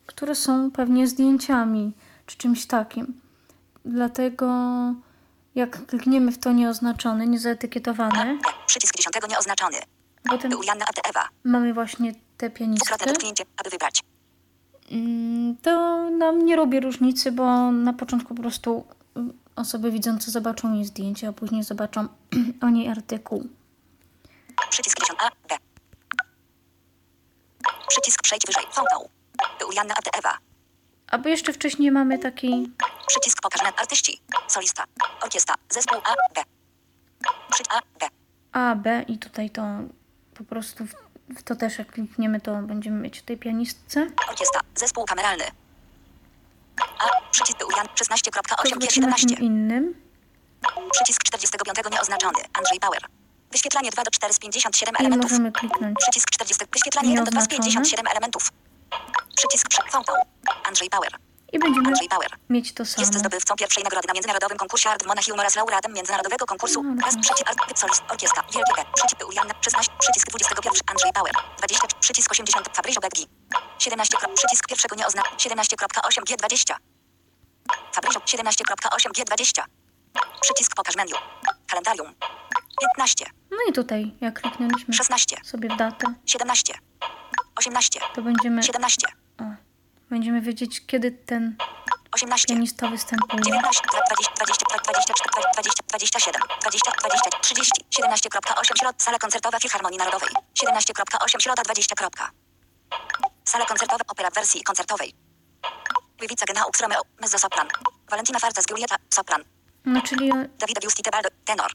które 0.06 0.34
są 0.34 0.70
pewnie 0.70 1.06
zdjęciami 1.08 1.92
czy 2.26 2.36
czymś 2.36 2.66
takim. 2.66 3.20
Dlatego 3.84 4.46
jak 5.54 5.86
klikniemy 5.86 6.32
w 6.32 6.38
to 6.38 6.52
nieoznaczone, 6.52 7.26
niezaetykietowane, 7.26 8.38
B. 8.42 8.48
Przycisk 8.66 8.94
10 8.96 9.14
nieoznaczony. 9.30 9.78
potem. 10.30 10.50
T. 10.50 11.00
Ewa. 11.10 11.28
mamy 11.44 11.74
właśnie 11.74 12.12
pianistkę, 12.54 12.86
Dwukrotne 12.86 13.12
dotknięcie, 13.12 13.44
aby 13.56 13.70
wybrać. 13.70 14.02
mm, 14.90 15.56
to 15.56 15.70
nam 16.10 16.44
nie 16.46 16.56
robi 16.56 16.80
różnicy, 16.80 17.32
bo 17.32 17.70
na 17.72 17.92
początku 17.92 18.34
po 18.34 18.42
prostu 18.42 18.86
mm, 19.16 19.38
osoby 19.56 19.90
widzące 19.90 20.30
zobaczą 20.30 20.74
jej 20.74 20.84
zdjęcie, 20.84 21.28
a 21.28 21.32
później 21.32 21.62
zobaczą 21.64 22.08
o 22.66 22.70
niej 22.70 22.88
artykuł. 22.88 23.48
Przycisk 24.70 25.00
10 25.00 25.18
A. 25.22 25.30
B. 25.48 25.54
Przycisk 27.88 28.22
przejdź 28.22 28.42
wyżej. 28.46 28.64
A. 28.76 28.80
T. 30.02 30.18
Ewa. 30.18 30.38
Albo 31.06 31.28
jeszcze 31.28 31.52
wcześniej 31.52 31.90
mamy 31.90 32.18
taki 32.18 32.72
Przycisk 33.06 33.38
pokaż 33.42 33.62
na 33.62 33.76
artyści. 33.76 34.20
Solista. 34.48 34.84
Orkiestra. 35.20 35.54
Zespół 35.70 35.98
A. 36.04 36.34
B. 36.34 36.42
Przycisk 37.50 37.72
A. 37.74 37.80
B. 38.00 38.06
A, 38.52 38.74
B 38.74 39.04
i 39.08 39.18
tutaj 39.18 39.50
to 39.50 39.62
po 40.34 40.44
prostu 40.44 40.84
w, 40.86 40.94
w 41.38 41.42
to 41.42 41.56
też 41.56 41.78
jak 41.78 41.92
klikniemy, 41.92 42.40
to 42.40 42.54
będziemy 42.62 43.00
mieć 43.00 43.18
w 43.18 43.22
tej 43.22 43.36
pianistce. 43.38 44.06
Orkiestra. 44.28 44.60
Zespół 44.74 45.04
kameralny. 45.04 45.44
A. 46.98 47.30
Przycisk 47.30 47.60
Julian. 47.60 47.86
To 47.86 48.04
16.8 48.04 48.68
zobaczymy 48.70 49.12
w 49.12 49.20
tym 49.20 49.30
G17. 49.30 49.40
innym. 49.40 49.94
Przycisk 50.92 51.24
45 51.24 51.78
nieoznaczony. 51.92 52.38
Andrzej 52.52 52.78
Bauer. 52.80 53.02
Wyświetlanie 53.52 53.90
2 53.90 54.02
do 54.04 54.10
4 54.10 54.34
z 54.34 54.38
57 54.38 54.94
I 54.94 55.00
elementów. 55.00 55.30
możemy 55.30 55.52
kliknąć. 55.52 55.96
Przycisk 55.98 56.30
40. 56.30 56.64
Wyświetlanie 56.72 57.08
1 57.08 57.24
do 57.24 57.30
2 57.30 57.40
z 57.40 57.48
Nieoznaczone. 57.48 57.72
57 57.72 58.06
elementów. 58.06 58.50
Przycisk. 59.36 59.66
Foto. 59.92 60.12
Andrzej 60.64 60.88
Bauer. 60.88 61.12
I 61.52 61.58
będziemy 61.58 61.92
mieć 62.50 62.72
to 62.74 62.84
samo. 62.84 63.02
Jest 63.06 63.18
zdobywcą 63.18 63.54
pierwszej 63.56 63.84
nagrody 63.84 64.08
na 64.08 64.14
międzynarodowym 64.14 64.58
konkursie 64.58 64.90
Art 64.90 65.06
Monachium 65.06 65.40
oraz 65.40 65.56
laureatem 65.56 65.92
międzynarodowego 65.92 66.46
konkursu 66.46 66.82
No, 66.82 66.94
no. 66.94 67.02
Raz 67.06 67.14
przycisk 67.20 67.48
Art 67.50 67.78
Solist 67.78 68.02
Orkiestra. 68.08 68.42
Wielkie 68.42 68.72
B 68.76 68.82
Przycisk 68.94 69.20
Julianna 69.20 69.54
16 69.60 69.92
Przycisk 69.98 70.28
21 70.28 70.72
Andrzej 70.90 71.12
Bauer. 71.12 71.32
20 71.58 71.86
Przycisk 72.00 72.30
80 72.32 72.76
Fabryzio 72.76 73.00
Beggi 73.00 73.26
17 73.78 74.16
krop- 74.16 74.34
Przycisk 74.34 74.66
pierwszego 74.68 74.96
nie 74.96 75.06
ozna 75.06 75.22
17.8 75.22 76.22
G20 76.22 76.74
Fabryzio 77.94 78.20
17.8 78.20 79.10
G20 79.16 79.62
Przycisk 80.40 80.74
pokaż 80.76 80.96
menu. 80.96 81.12
Kalendarium. 81.66 82.14
15 82.96 83.24
No 83.50 83.56
i 83.68 83.72
tutaj, 83.72 84.14
jak 84.20 84.40
kliknęliśmy 84.40 84.94
16 84.94 85.36
sobie 85.44 85.68
w 85.68 85.76
datę, 85.76 86.14
17 86.26 86.74
18 87.56 88.00
to 88.14 88.22
będziemy, 88.22 88.62
17 88.62 89.06
o, 89.40 89.44
będziemy 90.10 90.40
wiedzieć, 90.40 90.86
kiedy 90.86 91.12
ten 91.12 91.56
18 92.12 92.48
pianista 92.48 92.88
występuje. 92.88 93.42
19, 93.42 93.80
20, 94.06 94.32
20, 94.36 94.64
24, 94.84 95.44
20, 95.54 95.82
27, 95.88 96.42
20, 96.60 96.90
20, 97.08 97.30
30, 97.40 97.72
17.8 98.00 98.78
Środ, 98.80 99.02
sala 99.02 99.18
koncertowa 99.18 99.58
Filharmonii 99.60 99.98
Narodowej. 99.98 100.28
17.8 100.64 101.40
Środa 101.42 101.62
20. 101.62 101.94
kropka. 101.94 102.30
Sala 103.44 103.64
koncertowa 103.64 104.04
opera 104.08 104.30
w 104.30 104.34
wersji 104.34 104.62
koncertowej. 104.62 105.12
Ływica 106.20 106.46
Genaux 106.46 106.80
Romeo, 106.80 107.02
mezzosopran. 107.20 107.68
Valentina 108.10 108.38
Farzas 108.38 108.66
Giulietta, 108.66 108.96
sopran. 109.10 109.44
No 109.84 110.02
czyli 110.02 110.30
Davide 110.58 110.80
Giusti 110.80 111.02
tenor. 111.44 111.70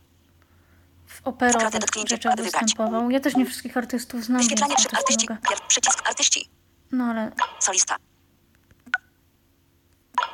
W 1.25 1.79
dotknięcie, 1.79 2.15
rzeczach 2.15 2.35
występował. 2.35 3.11
Ja 3.11 3.19
też 3.19 3.35
nie 3.35 3.45
wszystkich 3.45 3.77
artystów 3.77 4.23
znam, 4.23 4.41
Wyświetlanie 4.41 4.75
przy 4.75 4.89
artyści, 4.97 5.27
przycisk 5.67 6.09
artyści, 6.09 6.49
No 6.91 7.03
ale 7.03 7.31
solista. 7.59 7.95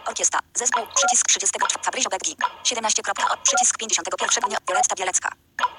Orkiestra, 0.06 0.40
zespół, 0.54 0.84
przycisk 0.96 1.28
30, 1.28 1.60
Fabryzio 1.84 2.10
Beggi. 2.10 2.36
17, 2.64 3.02
kropka, 3.04 3.38
przycisk 3.44 3.78
51, 3.78 4.50
nie, 4.50 4.58
Violetta 4.68 4.96
Bielecka. 4.96 5.30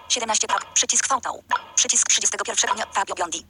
17, 0.08 0.46
krop, 0.46 0.72
przycisk 0.72 1.06
Fontał. 1.08 1.42
Przycisk 1.74 2.08
31, 2.08 2.76
nie, 2.76 2.82
Fabio 2.94 3.14
Biondi. 3.14 3.46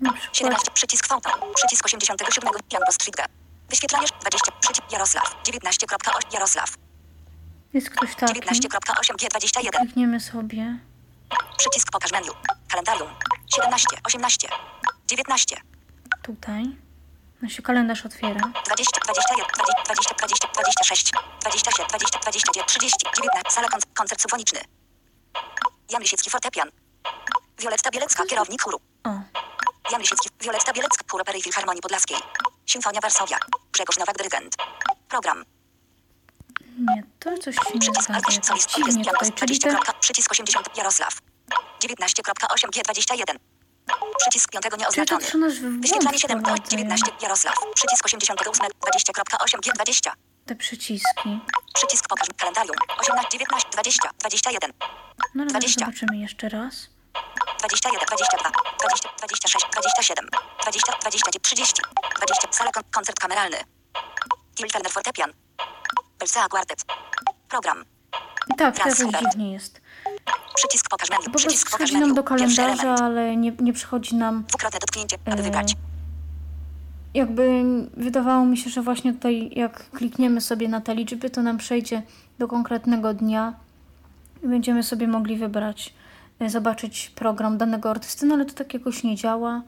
na 0.00 0.12
przykład 0.12 0.36
17, 0.36 0.70
przycisk 0.74 1.06
Fontał. 1.06 1.32
Przycisk 1.54 1.86
87, 1.86 2.50
Jan 2.72 2.82
Bostrzyga. 2.86 3.24
Wyświetlanie 3.68 4.06
20, 4.20 4.52
przycisk 4.60 4.92
Jarosław. 4.92 5.36
19.8 5.44 6.34
Jarosław. 6.34 6.89
Jest 7.72 7.90
ktoś 7.90 8.14
taki. 8.14 8.40
19.8 8.40 9.14
G21. 9.14 9.70
Klikniemy 9.80 10.20
sobie. 10.20 10.78
Przycisk 11.58 11.88
pokaż 11.92 12.12
menu. 12.12 12.28
Kalendarium. 12.68 13.08
17, 13.56 13.86
18, 14.04 14.48
19, 15.06 15.56
Tutaj. 16.22 16.64
No 17.42 17.48
się 17.48 17.62
kalendarz 17.62 18.06
otwiera. 18.06 18.40
20, 18.66 19.00
21, 19.04 19.46
20, 19.54 19.82
20, 19.84 20.14
20, 20.14 20.48
26, 20.54 21.12
27, 21.40 21.88
20, 21.88 22.18
29, 22.18 22.68
30, 22.68 22.96
19. 23.16 23.50
Sala 23.50 23.68
konc- 23.68 23.86
koncert 23.94 24.20
symfoniczny. 24.20 24.60
Jan 25.90 26.02
Lisiecki 26.02 26.30
fortepian. 26.30 26.68
Wioletta 27.58 27.90
Bielecka, 27.90 28.26
kierownik 28.26 28.62
chóru. 28.62 28.78
O, 29.04 29.10
Jan 29.92 30.00
Lisiecki, 30.00 30.28
Wioletta 30.40 30.72
Bielecka, 30.72 31.04
chór 31.10 31.20
opery 31.20 31.38
i 31.38 31.42
Filharmonii 31.42 31.82
Podlaskiej. 31.82 32.16
Symfonia 32.66 33.00
Warszawia. 33.00 33.38
Grzegorz 33.72 33.98
Nowak, 33.98 34.16
dyrygent. 34.18 34.56
Program. 35.08 35.44
Nie, 36.80 37.02
to 37.20 37.38
coś 37.38 37.54
się 37.54 37.60
nie 37.74 37.80
Przycisk 37.80 38.02
zgadza. 38.02 38.14
artyst, 38.14 38.46
solist, 38.46 38.70
Dziwnie 38.76 39.04
tutaj, 39.04 39.32
czyli 39.32 39.58
20, 39.58 39.92
te, 39.92 39.92
przycisk 40.00 40.30
80, 40.32 40.76
Jarosław. 40.76 41.14
19.8 41.84 42.68
G21. 42.70 43.36
Przycisk 44.20 44.50
5 44.50 44.62
czyli 44.62 44.70
to 44.70 44.76
nieoznaczony. 44.76 45.26
Wyświetlanie 45.80 46.18
7, 46.18 46.38
wprowadzają. 46.40 46.68
19, 46.70 47.06
Jarosław. 47.22 47.54
Przycisk 47.74 48.04
88, 48.06 48.66
20.8 48.66 49.58
G20. 49.60 50.12
Te 50.46 50.56
przyciski. 50.56 51.40
Przycisk 51.74 52.08
pokaż 52.08 52.28
kalendarium. 52.36 52.76
18, 52.98 53.28
19, 53.32 53.68
20, 53.72 54.10
21, 54.18 54.72
No 55.34 55.42
ale 55.42 55.50
20. 55.50 55.80
zobaczymy 55.86 56.18
jeszcze 56.18 56.48
raz. 56.48 56.74
21, 57.58 58.00
22, 58.06 58.50
20, 58.80 59.08
26, 59.18 59.66
27, 59.72 60.26
20, 60.62 60.92
20, 61.00 61.30
30, 61.42 61.82
20. 62.16 62.48
Sala 62.52 62.70
kon- 62.72 62.84
koncert 62.94 63.18
kameralny. 63.20 63.56
Till 64.54 64.70
Turner 64.70 64.92
fortepian. 64.92 65.32
Program. 67.48 67.84
Tak, 68.58 68.76
to 68.76 68.84
Raz, 68.84 68.98
jakoś 68.98 69.14
super. 69.14 69.20
dziwnie 69.32 69.52
jest. 69.52 69.80
Przycisk 70.54 70.88
pokaż 70.90 71.10
menu. 71.10 71.24
Po 71.24 71.38
Przycisk 71.38 71.66
przychodzi 71.68 71.98
nam 71.98 72.14
do 72.14 72.24
kalendarza, 72.24 72.94
ale 72.94 73.36
nie, 73.36 73.52
nie 73.60 73.72
przychodzi 73.72 74.16
nam 74.16 74.44
Dwukrotne 74.48 74.78
dotknięcie, 74.78 75.16
aby 75.26 75.40
e, 75.40 75.42
wybrać. 75.42 75.74
jakby 77.14 77.64
wydawało 77.96 78.44
mi 78.46 78.56
się, 78.56 78.70
że 78.70 78.82
właśnie 78.82 79.12
tutaj 79.12 79.50
jak 79.56 79.90
klikniemy 79.90 80.40
sobie 80.40 80.68
na 80.68 80.80
te 80.80 80.94
liczby, 80.94 81.30
to 81.30 81.42
nam 81.42 81.58
przejdzie 81.58 82.02
do 82.38 82.48
konkretnego 82.48 83.14
dnia 83.14 83.54
i 84.42 84.48
będziemy 84.48 84.82
sobie 84.82 85.08
mogli 85.08 85.36
wybrać, 85.36 85.94
y, 86.42 86.50
zobaczyć 86.50 87.10
program 87.14 87.58
danego 87.58 87.90
artysty, 87.90 88.26
no 88.26 88.34
ale 88.34 88.44
to 88.44 88.54
tak 88.54 88.74
jakoś 88.74 89.02
nie 89.02 89.16
działa. 89.16 89.62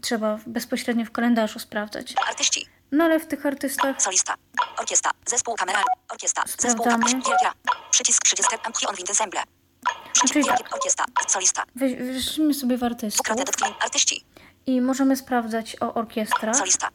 Trzeba 0.00 0.38
bezpośrednio 0.46 1.04
w 1.04 1.10
kalendarzu 1.10 1.58
sprawdzać. 1.58 2.14
Artyści. 2.28 2.66
No 2.92 3.04
ale 3.04 3.20
w 3.20 3.26
tych 3.26 3.46
artystach 3.46 4.02
Solista. 4.02 4.34
Orkiestra. 4.78 5.10
Zespół 5.26 5.54
kameralny. 5.54 5.86
Orkiestra. 6.12 6.44
Zespół. 6.58 6.86
Wielka. 6.86 7.52
Przycisk 7.90 8.22
30. 8.24 8.54
Amki 8.64 8.86
on 8.86 8.94
wind 8.96 9.08
ensemble. 9.10 9.42
Przycisk 10.12 10.32
Czyli 10.32 10.44
tak. 10.44 10.74
Orkiestra. 10.74 11.04
Solista. 11.28 11.64
weź- 11.76 11.96
weszliśmy 12.14 12.54
sobie 12.54 12.78
w 12.78 12.84
artystów. 12.84 13.26
Artyści. 13.80 14.24
i 14.66 14.80
możemy 14.80 15.16
sprawdzać 15.16 15.76
o 15.80 15.94
orkiestrach 15.94 16.56
Solista. 16.56 16.88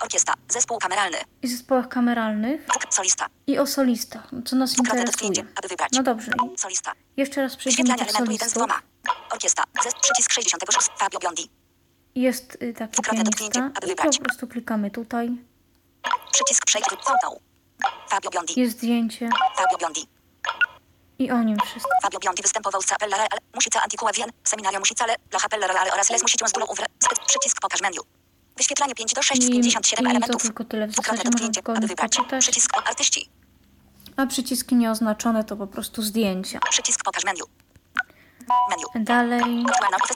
Orkiestra. 0.00 0.34
Zespół 0.48 0.78
kameralny. 0.78 1.18
i 1.42 1.48
zespołach 1.48 1.88
kameralnych 1.88 2.66
Solista. 2.90 3.26
i 3.46 3.58
o 3.58 3.66
solistach, 3.66 4.30
co 4.44 4.56
nas 4.56 4.78
interesuje. 4.78 5.44
No 5.92 6.02
dobrze, 6.02 6.32
Solista. 6.56 6.92
jeszcze 7.16 7.42
raz 7.42 7.56
przejdziemy 7.56 7.88
do 7.88 7.94
Wyświetlanie 7.94 8.10
elementu 8.26 8.32
1 8.32 8.48
z 8.50 8.52
solistów. 8.52 8.82
Orkiestra. 9.32 9.64
Zes 9.84 9.94
przycisk 10.02 10.32
66. 10.32 10.88
Fabio 10.98 11.18
Biondi. 11.18 11.50
Jest 12.18 12.58
taki 12.78 13.02
pianista 13.02 13.70
aby 13.82 13.92
i 13.92 13.96
po 13.96 14.24
prostu 14.24 14.46
klikamy 14.48 14.90
tutaj. 14.90 15.30
Przycisk 16.32 16.62
fotą. 17.04 17.40
Fabio 18.08 18.30
Biondi. 18.30 18.60
Jest 18.60 18.76
zdjęcie 18.76 19.28
Fabio 19.56 19.78
Biondi. 19.78 20.06
i 21.18 21.30
o 21.30 21.42
nim 21.42 21.56
wszystko. 21.66 21.90
Fabio 22.02 22.18
Biondi 22.18 22.42
występował 22.42 22.82
z 22.82 22.86
Capella 22.86 23.16
Real, 23.16 23.38
Musica 23.54 23.82
Antiqua 23.82 24.12
Wien, 24.12 24.30
Seminario 24.44 24.78
Musicale, 24.78 25.14
La 25.32 25.40
Capella 25.40 25.66
Reale 25.66 25.92
oraz 25.92 26.10
Les 26.10 26.22
Musicium 26.22 26.48
z. 26.48 26.52
Spec- 26.52 27.26
Przycisk 27.26 27.60
pokaż 27.60 27.80
menu. 27.82 27.98
Wyświetlanie 28.56 28.94
5 28.94 29.14
do 29.14 29.22
6 29.22 29.42
z 29.42 29.46
I- 29.46 29.50
57 29.50 30.02
i 30.02 30.06
to 30.06 30.10
elementów. 30.10 30.42
tylko 30.42 30.64
tyle 30.64 30.86
w 30.86 30.94
zasadzie, 30.94 31.22
można 31.24 31.46
aby 31.46 31.54
tylko 31.54 31.72
wybrać. 31.74 32.16
poczytać. 32.16 32.44
Przycisk 32.44 32.76
artyści. 32.88 33.28
A 34.16 34.26
przyciski 34.26 34.74
nieoznaczone 34.74 35.44
to 35.44 35.56
po 35.56 35.66
prostu 35.66 36.02
zdjęcia. 36.02 36.58
Przycisk 36.70 37.04
pokaż 37.04 37.24
menu. 37.24 37.40
Menu. 38.70 39.04
Dalej 39.04 39.64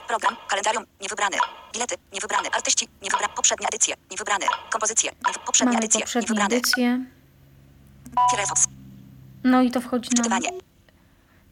program, 0.07 0.35
kalendarium, 0.47 0.85
niewybrany. 1.01 1.37
Bilety, 1.73 1.95
niewybrany. 2.13 2.49
Artyści, 2.51 2.87
niewybrany. 3.01 3.33
Poprzednia 3.35 3.67
edycje, 3.67 3.95
niewybrany. 4.11 4.45
Kompozycje, 4.69 5.11
niewy... 5.27 5.39
poprzednia 5.45 5.73
mamy 5.73 5.85
edycje, 5.85 5.99
poprzednie 6.01 6.27
niewybrany. 6.27 6.55
edycje. 6.55 7.05
Firefox, 8.31 8.67
No 9.43 9.61
i 9.61 9.71
to 9.71 9.81
wchodzi 9.81 10.09
nam, 10.29 10.41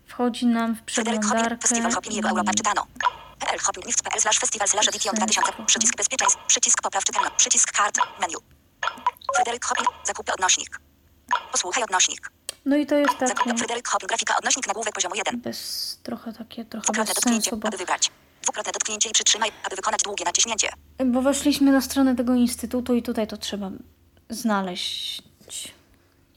wchodzi 0.07 0.45
nam 0.45 0.75
w 0.75 0.81
przeglądarkę. 0.81 1.67
Festiwal 1.67 1.91
Hopin, 1.91 2.13
jego 2.13 2.29
Europa 2.29 2.53
czytano. 2.53 2.87
PL 3.39 3.59
Hopin, 3.59 3.83
Lift.pl 3.85 4.21
slash 4.21 4.39
festiwal 4.39 4.67
slash 4.67 4.87
edition 4.87 5.15
2000, 5.15 5.51
przycisk 5.65 5.97
bezpieczeństw, 5.97 6.37
przycisk 6.47 6.81
popraw 6.81 7.03
czytelność, 7.03 7.35
przycisk 7.35 7.71
kart, 7.71 7.97
menu. 8.21 8.37
Fryderyk 9.35 9.65
Hopin, 9.65 9.85
zakupy 10.03 10.33
odnośnik. 10.33 10.90
Posłuchaj 11.51 11.83
odnośnik. 11.83 12.31
No 12.65 12.75
i 12.75 12.85
to 12.85 12.95
jest 12.95 13.13
Zakupy 13.19 13.57
Fryderyk 13.57 13.87
Hopin, 13.87 14.07
grafika 14.07 14.37
odnośnik 14.37 14.67
nagłówek 14.67 14.93
poziomu 14.93 15.15
1. 15.15 15.41
bez, 15.41 15.99
trochę 16.03 16.33
takie, 16.33 16.65
trochę 16.65 16.83
Dwukrotne 16.83 17.05
bez 17.05 17.15
dotknięcie, 17.15 17.49
sensu, 17.49 17.57
bo, 17.57 17.67
aby 17.67 17.77
wybrać. 17.77 18.11
Dwukrotne 18.41 18.71
dotknięcie 18.71 19.09
i 19.09 19.11
przytrzymaj, 19.11 19.51
aby 19.63 19.75
wykonać 19.75 20.01
długie 20.03 20.25
naciśnięcie. 20.25 20.69
bo 21.05 21.21
weszliśmy 21.21 21.71
na 21.71 21.81
stronę 21.81 22.15
tego 22.15 22.33
instytutu 22.33 22.95
i 22.95 23.03
tutaj 23.03 23.27
to 23.27 23.37
trzeba 23.37 23.71
znaleźć. 24.29 25.21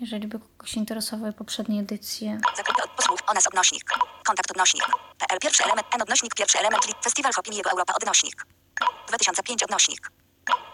Jeżeli 0.01 0.27
by 0.27 0.39
kogoś 0.39 0.75
interesowały 0.75 1.33
poprzednie 1.33 1.81
edycje. 1.81 2.41
Zakupy 2.57 2.83
od 2.83 2.91
posług, 2.91 3.31
o 3.31 3.35
nas 3.35 3.47
odnośnik. 3.47 3.85
Kontakt 4.25 4.51
odnośnik. 4.51 4.85
PL 5.19 5.39
pierwszy 5.41 5.65
element, 5.65 5.87
N 5.95 6.03
odnośnik 6.03 6.35
pierwszy 6.35 6.59
element, 6.59 6.87
lip, 6.89 6.97
festiwal 7.05 7.33
Hopin, 7.33 7.55
jego 7.55 7.71
Europa 7.71 7.95
odnośnik. 7.95 8.47
2005 9.09 9.63
odnośnik. 9.63 10.11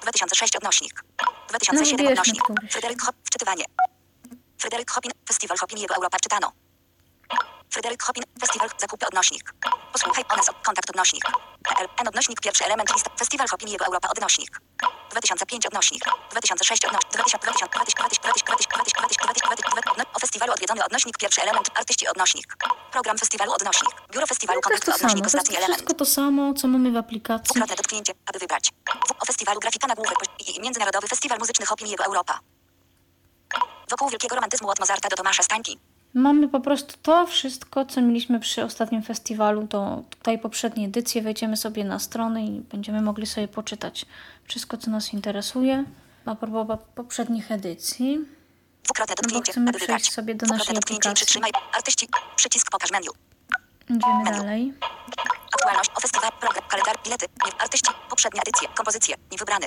2006 0.02 0.56
odnośnik. 0.56 1.04
2007 1.48 1.96
wybierzmy 1.96 2.12
odnośnik. 2.12 2.72
Fryderyk 2.72 3.02
Hop, 3.02 3.16
wczytywanie. 3.24 3.64
Fryderyk 4.60 4.90
Hopin, 4.90 5.12
festiwal 5.28 5.58
Hopin, 5.58 5.78
jego 5.78 5.94
Europa 5.94 6.18
czytano. 6.22 6.52
Fryderyk 7.72 8.02
Hopin, 8.02 8.24
festiwal, 8.40 8.68
zakupy 8.78 9.06
odnośnik. 9.06 9.54
Posłuchaj 9.92 10.24
o 10.32 10.36
nas, 10.36 10.46
kontakt 10.62 10.90
odnośnik. 10.90 11.24
N 12.00 12.08
odnośnik 12.08 12.40
pierwszy 12.40 12.64
element, 12.64 12.94
list, 12.94 13.06
festiwal 13.18 13.48
Hopin, 13.48 13.68
jego 13.68 13.84
Europa 13.86 14.08
odnośnik. 14.08 14.60
2005 15.10 15.66
odnośnik. 15.66 16.04
2006 16.30 16.84
odnośnik. 16.84 17.12
2000, 17.12 17.38
2000, 17.46 17.68
2000, 17.70 18.08
2000, 18.18 18.44
2000, 18.46 18.66
2000, 18.66 19.62
2000, 19.62 20.10
O 20.14 20.18
festiwalu 20.18 20.52
odwiedzony 20.52 20.84
odnośnik 20.84 21.18
pierwszy 21.18 21.42
element, 21.42 21.68
artyści 21.74 22.08
odnośnik. 22.08 22.56
Program 22.92 23.18
festiwalu 23.18 23.52
odnośnik. 23.52 23.90
Biuro 24.12 24.26
festiwalu 24.26 24.58
No 24.58 24.62
kontakt 24.62 24.88
odnośnik 24.88 25.26
ostatni 25.26 25.56
element. 25.56 25.74
wszystko 25.76 25.94
to 25.94 26.04
samo, 26.06 26.54
co 26.54 26.68
mamy 26.68 26.92
w 26.92 26.96
aplikacji. 26.96 27.44
Dwukrotne 27.44 27.76
dotknięcie, 27.76 28.12
aby 28.26 28.38
wybrać. 28.38 28.70
O 29.20 29.24
festiwalu 29.26 29.60
grafika 29.60 29.86
nagłówek 29.86 30.18
i- 30.48 30.60
Międzynarodowy 30.60 31.08
Festiwal 31.08 31.38
Muzyczny 31.38 31.66
Hopin 31.66 31.86
jego 31.86 32.04
Europa. 32.04 32.40
Wokół 33.90 34.08
wielkiego 34.10 34.34
romantyzmu 34.34 34.68
od 34.70 34.80
Mozarta 34.80 35.08
do 35.08 35.16
Tomasza 35.16 35.42
Stańki. 35.42 35.78
Mamy 36.14 36.48
po 36.48 36.60
prostu 36.60 36.94
to 37.02 37.26
wszystko, 37.26 37.84
co 37.84 38.00
mieliśmy 38.02 38.40
przy 38.40 38.64
ostatnim 38.64 39.02
festiwalu. 39.02 39.66
To 39.66 40.02
tutaj 40.10 40.38
poprzednie 40.38 40.86
edycje. 40.86 41.22
Wejdziemy 41.22 41.56
sobie 41.56 41.84
na 41.84 41.98
stronę 41.98 42.44
i 42.44 42.60
będziemy 42.60 43.02
mogli 43.02 43.26
sobie 43.26 43.48
poczytać 43.48 44.06
wszystko, 44.44 44.76
co 44.76 44.90
nas 44.90 45.12
interesuje. 45.12 45.84
A 46.26 46.34
propos 46.34 46.66
po- 46.66 46.76
poprzednich 46.94 47.50
edycji. 47.50 48.18
Dwukrotne 48.84 49.14
bo 49.16 49.22
dotknięcie, 49.22 49.52
chcemy 49.52 49.70
aby 49.70 50.04
sobie 50.04 50.34
do 50.34 50.46
naszej 50.46 50.76
aplikacji. 50.76 51.14
przytrzymaj. 51.14 51.50
Artyści. 51.76 52.08
Przycisk 52.36 52.70
pokaż 52.70 52.90
menu. 52.90 53.06
Idziemy 53.84 54.24
Menu. 54.24 54.38
dalej. 54.38 54.74
Aktualność 55.54 55.90
o 55.96 56.00
festiwal, 56.00 56.30
program, 56.40 56.64
kalendar, 56.68 56.96
bilety, 57.04 57.26
nie, 57.46 57.60
artyści, 57.62 57.90
poprzednia 58.10 58.42
edycja, 58.42 58.68
kompozycje, 58.68 59.16
niewybrany. 59.32 59.66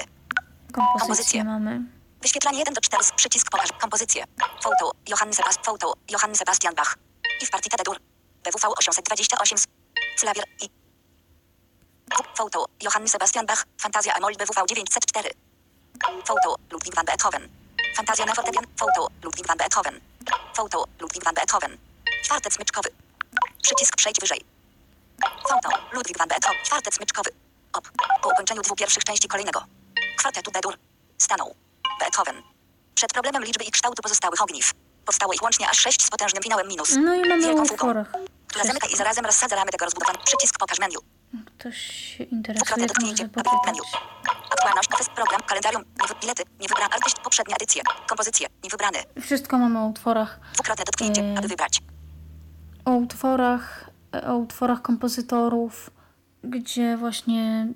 Kompozycje. 1.00 1.43
mamy. 1.43 1.82
Wyświetlanie 2.23 2.59
1 2.59 2.73
do 2.73 2.81
4, 2.81 3.03
przycisk 3.15 3.47
pokaż, 3.51 3.69
kompozycje. 3.71 4.23
Foto, 4.62 4.91
Johann 5.09 5.33
Sebastian, 5.33 5.65
foto, 5.65 5.93
Johann 6.12 6.36
Sebastian 6.36 6.75
Bach. 6.75 6.97
I 7.41 7.45
w 7.45 7.49
partita 7.49 7.77
de 7.77 7.83
dur. 7.83 7.97
BWV 8.43 8.67
828, 8.77 9.57
Clavier 10.19 10.45
i... 10.62 10.69
Foto, 12.36 12.65
Johann 12.81 13.07
Sebastian 13.07 13.45
Bach, 13.45 13.65
Fantazja 13.81 14.13
Amol 14.13 14.33
BWV 14.36 14.65
904. 14.67 15.29
Foto, 16.25 16.55
Ludwig 16.71 16.95
van 16.95 17.05
Beethoven. 17.05 17.49
Fantazja 17.95 18.25
na 18.25 18.33
fortepian, 18.33 18.65
foto, 18.77 19.07
Ludwig 19.23 19.47
van 19.47 19.57
Beethoven. 19.57 20.01
Foto, 20.53 20.86
Ludwig 20.99 21.23
van 21.23 21.33
Beethoven. 21.33 21.77
Czwartet 22.23 22.53
smyczkowy. 22.53 22.89
Przycisk 23.62 23.95
przejdź 23.95 24.19
wyżej. 24.19 24.41
Foto, 25.49 25.69
Ludwig 25.91 26.17
van 26.17 26.27
Beethoven. 26.27 26.59
Czwartet 26.63 26.95
smyczkowy. 26.95 27.29
Op. 27.73 27.91
Po 28.21 28.29
ukończeniu 28.29 28.62
dwóch 28.62 28.77
pierwszych 28.77 29.03
części 29.03 29.27
kolejnego. 29.27 29.65
Kwartetu 30.17 30.51
D-dur. 30.51 30.77
Stanął. 31.17 31.55
Beethoven. 31.99 32.36
Przed 32.95 33.13
problemem 33.13 33.43
liczby 33.43 33.63
i 33.63 33.71
kształtu 33.71 34.01
pozostałych 34.01 34.41
ogniw. 34.41 34.71
Powstało 35.06 35.34
ich 35.34 35.41
łącznie 35.43 35.69
aż 35.69 35.77
sześć 35.79 36.01
z 36.06 36.10
potężnym 36.10 36.43
finałem 36.43 36.67
minus. 36.67 36.95
No 36.95 37.13
i 37.15 37.19
mamy 37.29 37.41
Wielką 37.41 37.65
fuką, 37.65 37.73
utworach. 37.73 38.12
która 38.47 38.65
zamyka 38.65 38.88
i 38.88 38.95
zarazem 38.95 39.25
rozsadza 39.25 39.56
ramy 39.56 39.71
tego 39.71 39.86
rozbudowanego. 39.86 40.23
Przycisk 40.25 40.58
pokaż 40.60 40.79
menu. 40.79 40.95
Ktoś 41.60 41.77
się 41.77 42.23
interesuje, 42.23 42.88
to 42.88 43.41
może 43.45 43.58
menu. 43.65 43.79
Aktualność, 44.51 44.89
office, 44.93 45.12
program, 45.15 45.41
kalendarium, 45.41 45.84
niewy, 46.01 46.13
bilety, 46.21 46.43
niewybrany 46.60 46.93
artyst, 46.93 47.19
poprzednia 47.19 47.56
edycja, 47.56 47.84
kompozycje, 48.08 48.47
niewybrany. 48.63 48.97
Wszystko 49.21 49.58
mamy 49.58 49.79
o 49.79 49.86
utworach. 49.86 50.39
Dwukrotne 50.53 50.84
dotknięcie, 50.86 51.21
Yy. 51.23 51.38
aby 51.38 51.47
wybrać. 51.47 51.79
O 52.86 52.91
utworach, 52.91 53.89
o 54.27 54.36
utworach 54.36 54.82
kompozytorów, 54.82 55.89
gdzie 56.43 56.97
właśnie 56.97 57.67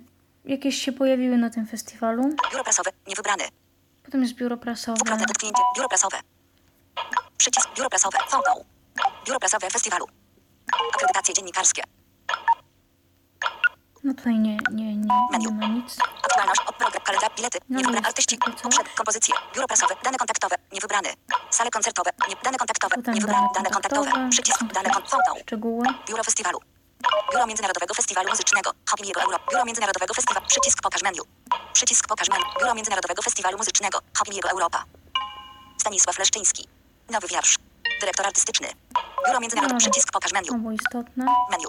jakieś 0.44 0.82
się 0.82 0.92
pojawiły 0.92 1.36
na 1.36 1.50
tym 1.50 1.66
festiwalu. 1.66 2.22
Biuro 2.50 2.64
prasowe, 2.64 2.90
niewybrany. 3.06 3.44
Potem 4.08 4.22
jest 4.22 4.34
biuro 4.34 4.56
prasowe. 4.56 4.98
Dotknięcie, 5.28 5.62
biuro 5.76 5.88
prasowe. 5.88 6.16
Przycisk, 7.38 7.68
biuro 7.76 7.88
prasowe, 7.90 8.18
fontą. 8.28 8.64
Biuro 9.26 9.38
prasowe 9.38 9.70
festiwalu. 9.70 10.06
Akredytacje 10.94 11.34
dziennikarskie. 11.34 11.82
No 14.04 14.14
tutaj 14.14 14.38
nie, 14.38 14.58
nie, 14.72 14.96
nie, 14.96 15.38
nie 15.38 15.50
ma 15.50 15.66
nic. 15.66 15.96
Aktualność, 16.24 16.60
program, 16.78 17.02
kalendar, 17.04 17.30
bilety, 17.36 17.58
No 17.68 17.78
niewybrane 17.78 18.06
artyści, 18.06 18.38
poprzednie 18.38 18.90
kompozycje, 18.96 19.34
biuro 19.54 19.66
prasowe, 19.66 19.94
dane 20.04 20.16
kontaktowe, 20.18 20.56
niewybrany. 20.72 21.08
Sale 21.50 21.70
koncertowe, 21.70 22.10
nie, 22.28 22.34
dane 22.44 22.58
kontaktowe, 22.58 22.94
Potem 22.96 23.14
niewybrane, 23.14 23.48
dane 23.54 23.70
kontaktowe, 23.70 24.10
kontaktowe. 24.10 24.30
przycisk, 24.30 24.58
dane 24.60 24.72
takie 24.90 24.90
kon, 25.00 25.02
fontą. 25.08 25.42
Szczegóły. 25.42 25.86
Biuro 26.08 26.24
festiwalu. 26.24 26.58
Biuro 27.32 27.46
Międzynarodowego 27.46 27.94
Festiwalu 27.94 28.28
Muzycznego. 28.28 28.70
Hopin 28.90 29.06
jego 29.06 29.20
Europa. 29.22 29.44
Biuro 29.50 29.64
Międzynarodowego 29.64 30.14
Festiwalu. 30.14 30.46
Przycisk 30.46 30.82
pokaż 30.82 31.02
menu. 31.02 31.22
Przycisk 31.72 32.06
pokaż 32.08 32.28
menu. 32.28 32.44
Biuro 32.60 32.74
Międzynarodowego 32.74 33.22
Festiwalu 33.22 33.58
Muzycznego. 33.58 33.98
Hopin 34.18 34.34
jego 34.34 34.50
Europa. 34.50 34.84
Stanisław 35.80 36.18
Leszczyński. 36.18 36.68
Nowy 37.10 37.28
wiersz. 37.28 37.58
Dyrektor 38.00 38.26
artystyczny. 38.26 38.68
Biuro 39.26 39.40
Międzynarodowe. 39.40 39.74
No. 39.74 39.80
Przycisk 39.80 40.12
pokaż 40.12 40.32
menu. 40.32 40.48
Mało 40.58 40.72
istotne. 40.72 41.24
Menu. 41.50 41.68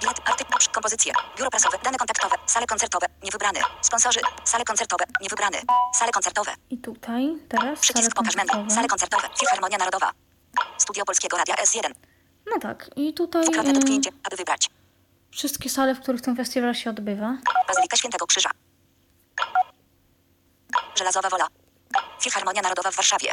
Bilet, 0.00 0.20
artykuł, 0.24 0.56
kompozycje, 0.72 1.12
biuro 1.38 1.50
prasowe, 1.50 1.78
dane 1.84 1.98
kontaktowe, 1.98 2.36
sale 2.46 2.66
koncertowe, 2.66 3.06
niewybrany. 3.22 3.60
Sponsorzy, 3.80 4.20
sale 4.44 4.64
koncertowe, 4.64 5.04
niewybrany. 5.20 5.58
Sale 5.94 6.12
koncertowe, 6.12 6.54
I 6.70 6.78
tutaj 6.78 7.36
teraz 7.48 7.80
przycisk 7.80 8.14
pokaż 8.14 8.36
menu, 8.36 8.70
sale 8.70 8.88
koncertowe, 8.88 9.28
Filharmonia 9.38 9.78
Narodowa. 9.78 10.10
Studio 10.78 11.04
Polskiego 11.04 11.36
Radia 11.36 11.54
S1. 11.54 11.90
No 12.46 12.58
tak, 12.60 12.90
i 12.96 13.14
tutaj 13.14 13.44
y, 13.68 13.72
dotknięcie, 13.72 14.10
aby 14.24 14.36
wybrać. 14.36 14.70
wszystkie 15.30 15.70
sale, 15.70 15.94
w 15.94 16.00
których 16.00 16.20
ten 16.20 16.36
festiwal 16.36 16.74
się 16.74 16.90
odbywa. 16.90 17.36
Bazylika 17.68 17.96
Świętego 17.96 18.26
Krzyża. 18.26 18.50
Żelazowa 20.98 21.28
Wola. 21.28 21.48
Filharmonia 22.22 22.62
Narodowa 22.62 22.90
w 22.90 22.96
Warszawie. 22.96 23.32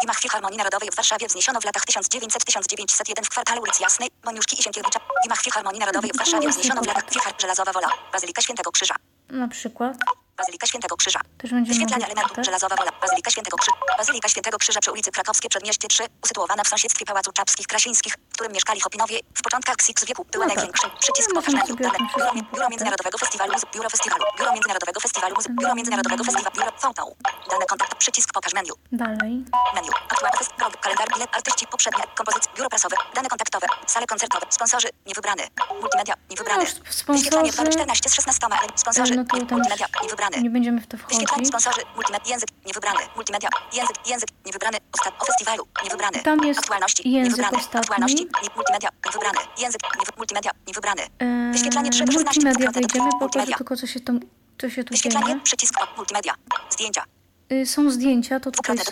W 0.00 0.04
gmach 0.04 0.20
Filharmonii 0.20 0.58
Narodowej 0.58 0.90
w 0.90 0.94
Warszawie 0.96 1.26
wzniesiono 1.26 1.60
w 1.60 1.64
latach 1.64 1.82
1900-1901 1.84 3.08
jeden 3.08 3.24
w 3.24 3.28
kwartale 3.28 3.60
ulicy 3.60 3.82
Jasnej, 3.82 4.08
Moniuszki 4.24 4.60
i 4.60 4.62
Sienkiewicza. 4.62 4.98
W 4.98 5.26
gmach 5.26 5.42
Filharmonii 5.42 5.80
Narodowej 5.80 6.10
w 6.14 6.16
Warszawie 6.16 6.48
wzniesiono 6.48 6.82
w 6.82 6.86
latach 6.86 7.10
Filhar 7.10 7.34
Żelazowa 7.40 7.72
Wola. 7.72 7.88
Bazylika 8.12 8.42
Świętego 8.42 8.72
Krzyża. 8.72 8.94
Na 9.30 9.48
przykład. 9.48 9.96
Bazylika 10.40 10.66
Świętego 10.66 10.96
Krzyża. 10.96 11.20
Też 11.38 11.50
będziemy 11.50 11.66
Wyświetlanie 11.74 12.04
elementów. 12.06 12.44
Żelazowa 12.44 12.76
Wola. 12.76 12.90
Bazylika 13.00 13.30
Świętego 13.30 13.56
Krzyża. 13.56 13.76
Bazylika 13.98 14.28
Świętego 14.28 14.58
Krzyża 14.58 14.80
przy 14.80 14.92
ulicy 14.92 15.10
Krakowskie 15.10 15.48
Przedmieście 15.48 15.88
3, 15.88 16.04
usytuowana 16.24 16.62
w 16.64 16.68
sąsiedztwie 16.68 17.04
Pałacu 17.04 17.32
Czapskich 17.32 17.66
Krasińskich, 17.66 18.14
w 18.30 18.32
którym 18.34 18.52
mieszkali 18.52 18.80
Hopinowie. 18.80 19.18
W 19.38 19.42
początkach 19.42 19.74
XX 19.80 20.04
wieku 20.08 20.24
była 20.32 20.44
No 20.44 20.48
tak. 20.48 20.56
największym. 20.56 20.90
Przycisk 21.00 21.30
No, 21.34 21.40
pokaż 21.40 21.54
możemy 21.54 21.64
menu. 21.64 21.78
sobie 21.78 21.88
o 21.88 21.92
tym 21.96 22.06
Dane. 22.06 22.32
Biuro, 22.34 22.46
Biuro. 22.54 22.68
Międzynarodowego 22.68 23.18
Festiwalu 23.18 23.52
Muzyki. 23.52 23.72
Biuro 23.74 23.90
Festiwalu. 23.90 24.24
Biuro 24.38 24.52
Międzynarodowego 24.52 25.00
Festiwalu 25.00 25.34
Muzyki. 25.36 25.54
Biuro 25.60 25.74
Międzynarodowego 25.74 26.24
Festiwalu. 26.24 26.54
Biuro 26.56 26.72
Fałtał. 26.78 27.16
Dane 27.50 27.66
kontakt. 27.66 27.94
Przycisk 27.94 28.28
pokaż 28.32 28.52
menu. 28.54 28.72
Dalej. 28.92 29.32
Menu. 29.76 29.90
Aktualny 30.12 30.38
fest, 30.38 30.50
rok, 30.62 30.76
kalendarz, 30.80 31.08
bilet, 31.14 31.30
artyści, 31.36 31.66
poprzednie, 31.66 32.04
kompozycje, 32.18 32.52
biuro 32.56 32.68
prasowe, 32.68 32.96
dane 33.14 33.28
kontaktowe, 33.28 33.66
sale 33.86 34.06
koncertowe, 34.06 34.46
sponsorzy, 34.50 34.88
niewybrany, 35.06 35.42
multimedia, 35.80 36.14
niewybrany. 36.30 36.64
No 36.64 36.70
sponsorzy- 36.70 37.12
Wyświetlanie 37.12 37.52
214 37.52 38.10
z 38.10 38.14
16, 38.14 38.46
sponsorzy, 38.76 39.14
No 39.16 39.24
tam 39.24 39.38
multimedia, 39.38 39.86
już 40.02 40.14
niewybrany. 40.30 40.42
nie 40.44 40.50
będziemy 40.50 40.80
w 40.80 40.86
to 40.86 40.96
Wyświetlanie 40.96 41.26
wchodzić. 41.26 41.48
sponsorzy, 41.48 41.80
multimedia, 41.96 42.30
język, 42.32 42.48
niewybrany, 42.66 42.98
multimedia, 43.16 43.48
język, 43.72 43.96
język, 44.06 44.28
niewybrany, 44.46 44.78
ostat, 44.92 45.14
o 45.22 45.24
festiwalu, 45.24 45.66
niewybrany. 45.84 46.18
Tam 46.22 46.44
jest 46.44 46.60
Aktualności, 46.60 47.10
język 47.10 47.30
niewybrany, 47.38 47.56
ostatni. 47.64 47.80
aktualności, 47.80 48.24
nie, 48.42 48.48
multimedia, 48.56 48.88
niewybrany, 49.06 49.38
język, 49.58 49.80
niewy, 49.98 50.12
multimedia, 50.16 50.50
niewybrany. 50.68 51.02
Eee, 51.02 51.52
Wyświetlanie 51.52 51.90
3 51.90 52.04
do 52.04 52.12
16, 52.12 52.24
multimedia 52.40 52.70
wejdziemy, 52.70 53.10
pokażę 53.20 53.52
tylko 53.52 53.76
co 53.76 53.86
się, 53.86 54.00
tam, 54.00 54.20
co 54.60 54.70
się 54.70 54.84
tu 54.84 54.90
Wyświetlanie, 54.94 55.26
dzieje. 55.26 55.40
przycisk, 55.40 55.74
multimedia, 55.96 56.34
zdjęcia, 56.70 57.04
Y, 57.52 57.66
Są 57.66 57.90
zdjęcia, 57.90 58.40
to 58.40 58.50
tutaj 58.50 58.78
są. 58.78 58.82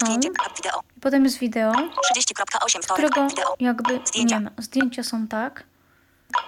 Potem 1.00 1.24
jest 1.24 1.38
wideo, 1.38 1.72
30.8 1.72 2.82
wtorek, 2.82 3.10
którego 3.12 3.28
jakby 3.60 4.00
Zdjęcia. 4.04 4.38
nie 4.38 4.44
ma. 4.44 4.50
Zdjęcia 4.58 5.02
są 5.02 5.26
tak. 5.28 5.64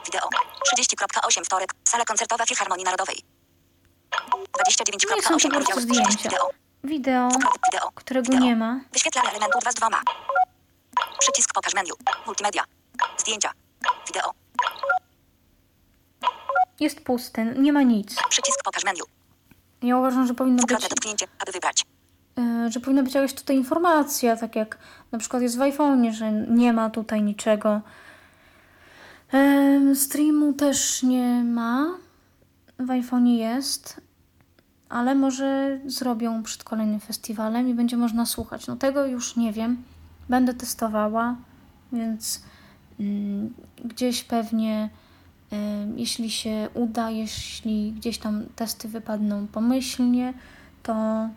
Wideo. 0.06 0.28
30.8 0.76 1.44
wtorek. 1.44 1.70
Sala 1.84 2.04
koncertowa 2.04 2.46
Filharmonii 2.46 2.84
Narodowej. 2.84 3.18
29.8 4.10 5.06
No 5.10 5.16
i 5.16 5.22
są 5.22 5.48
po 5.48 5.54
prostu 5.56 5.80
zdjęcia. 5.80 6.30
Wideo. 6.84 7.28
Którego 7.94 8.38
nie 8.38 8.56
ma. 8.56 8.80
Wyświetlanie 8.92 9.30
elementu 9.30 9.58
2 9.58 9.72
z 9.72 9.74
2. 9.74 9.88
Przycisk 11.18 11.54
pokaż 11.54 11.74
menu. 11.74 11.90
Multimedia. 12.26 12.64
Zdjęcia. 13.18 13.50
Wideo. 14.06 14.30
Jest 16.80 17.00
pusty, 17.04 17.54
nie 17.58 17.72
ma 17.72 17.82
nic. 17.82 18.16
Przycisk 18.28 18.60
pokaż 18.64 18.84
menu. 18.84 19.00
Ja 19.82 19.98
uważam, 19.98 20.26
że 20.26 20.34
powinno 20.34 20.62
być, 20.62 20.88
dotknięcie, 20.88 21.26
aby 21.38 21.52
wybrać. 21.52 21.84
y, 22.38 22.72
że 22.72 22.80
powinna 22.80 23.02
być 23.02 23.14
jakaś 23.14 23.34
tutaj 23.34 23.56
informacja, 23.56 24.36
tak 24.36 24.56
jak 24.56 24.78
na 25.12 25.18
przykład 25.18 25.42
jest 25.42 25.56
w 25.56 25.60
iPhone'ie, 25.60 26.12
że 26.12 26.32
nie 26.32 26.72
ma 26.72 26.90
tutaj 26.90 27.22
niczego. 27.22 27.80
Em, 29.32 29.96
Streamu 29.96 30.52
też 30.52 31.02
nie 31.02 31.44
ma. 31.44 31.98
W 32.80 32.86
iPhone'ie 32.86 33.36
jest, 33.36 34.00
ale 34.88 35.14
może 35.14 35.78
zrobią 35.86 36.42
przed 36.42 36.64
kolejnym 36.64 37.00
festiwalem 37.00 37.68
i 37.68 37.74
będzie 37.74 37.96
można 37.96 38.26
słuchać. 38.26 38.66
No 38.66 38.76
tego 38.76 39.06
już 39.06 39.36
nie 39.36 39.52
wiem. 39.52 39.82
Będę 40.28 40.54
testowała, 40.54 41.36
więc 41.92 42.42
mm, 43.00 43.54
gdzieś 43.84 44.24
pewnie, 44.24 44.90
jeśli 45.96 46.30
się 46.30 46.68
uda, 46.74 47.10
jeśli 47.10 47.92
gdzieś 47.92 48.18
tam 48.18 48.46
testy 48.56 48.88
wypadną 48.88 49.46
pomyślnie, 49.46 50.34
to 50.82 51.28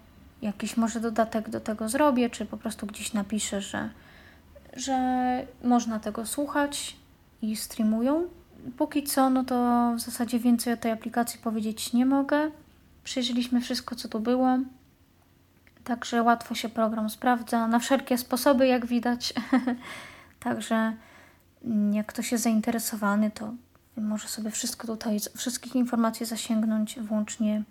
jakiś 0.41 0.77
może 0.77 0.99
dodatek 0.99 1.49
do 1.49 1.59
tego 1.59 1.89
zrobię, 1.89 2.29
czy 2.29 2.45
po 2.45 2.57
prostu 2.57 2.87
gdzieś 2.87 3.13
napiszę, 3.13 3.61
że, 3.61 3.89
że 4.73 4.97
można 5.63 5.99
tego 5.99 6.25
słuchać 6.25 6.95
i 7.41 7.55
streamują. 7.55 8.27
Póki 8.77 9.03
co, 9.03 9.29
no 9.29 9.43
to 9.43 9.55
w 9.97 9.99
zasadzie 9.99 10.39
więcej 10.39 10.73
o 10.73 10.77
tej 10.77 10.91
aplikacji 10.91 11.39
powiedzieć 11.39 11.93
nie 11.93 12.05
mogę. 12.05 12.51
Przejrzeliśmy 13.03 13.61
wszystko, 13.61 13.95
co 13.95 14.07
tu 14.07 14.19
było. 14.19 14.57
Także 15.83 16.23
łatwo 16.23 16.55
się 16.55 16.69
program 16.69 17.09
sprawdza 17.09 17.67
na 17.67 17.79
wszelkie 17.79 18.17
sposoby, 18.17 18.67
jak 18.67 18.85
widać. 18.85 19.33
Także 20.39 20.93
mm, 21.65 21.93
jak 21.93 22.05
ktoś 22.05 22.31
jest 22.31 22.43
zainteresowany, 22.43 23.31
to 23.31 23.53
może 23.97 24.27
sobie 24.27 24.51
wszystko 24.51 24.87
tutaj, 24.87 25.17
wszystkich 25.37 25.75
informacji 25.75 26.25
zasięgnąć, 26.25 26.99
włącznie 26.99 27.63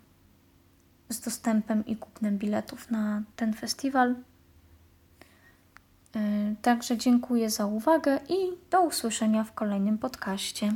z 1.08 1.20
dostępem 1.20 1.86
i 1.86 1.96
kupnem 1.96 2.38
biletów 2.38 2.90
na 2.90 3.22
ten 3.36 3.54
festiwal. 3.54 4.14
Yy, 6.14 6.56
Także 6.62 6.98
dziękuję 6.98 7.50
za 7.50 7.66
uwagę 7.66 8.18
i 8.28 8.36
do 8.70 8.82
usłyszenia 8.82 9.44
w 9.44 9.52
kolejnym 9.52 9.98
podcaście. 9.98 10.72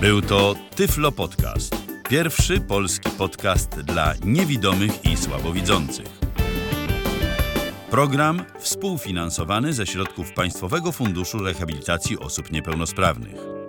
Był 0.00 0.22
to 0.22 0.54
Tyflo 0.76 1.12
Podcast. 1.12 1.76
Pierwszy 2.08 2.60
polski 2.60 3.10
podcast 3.10 3.80
dla 3.80 4.14
niewidomych 4.24 5.04
i 5.04 5.16
słabowidzących. 5.16 6.06
Program 7.90 8.42
współfinansowany 8.58 9.72
ze 9.72 9.86
środków 9.86 10.32
Państwowego 10.32 10.92
Funduszu 10.92 11.38
Rehabilitacji 11.38 12.18
Osób 12.18 12.52
Niepełnosprawnych. 12.52 13.61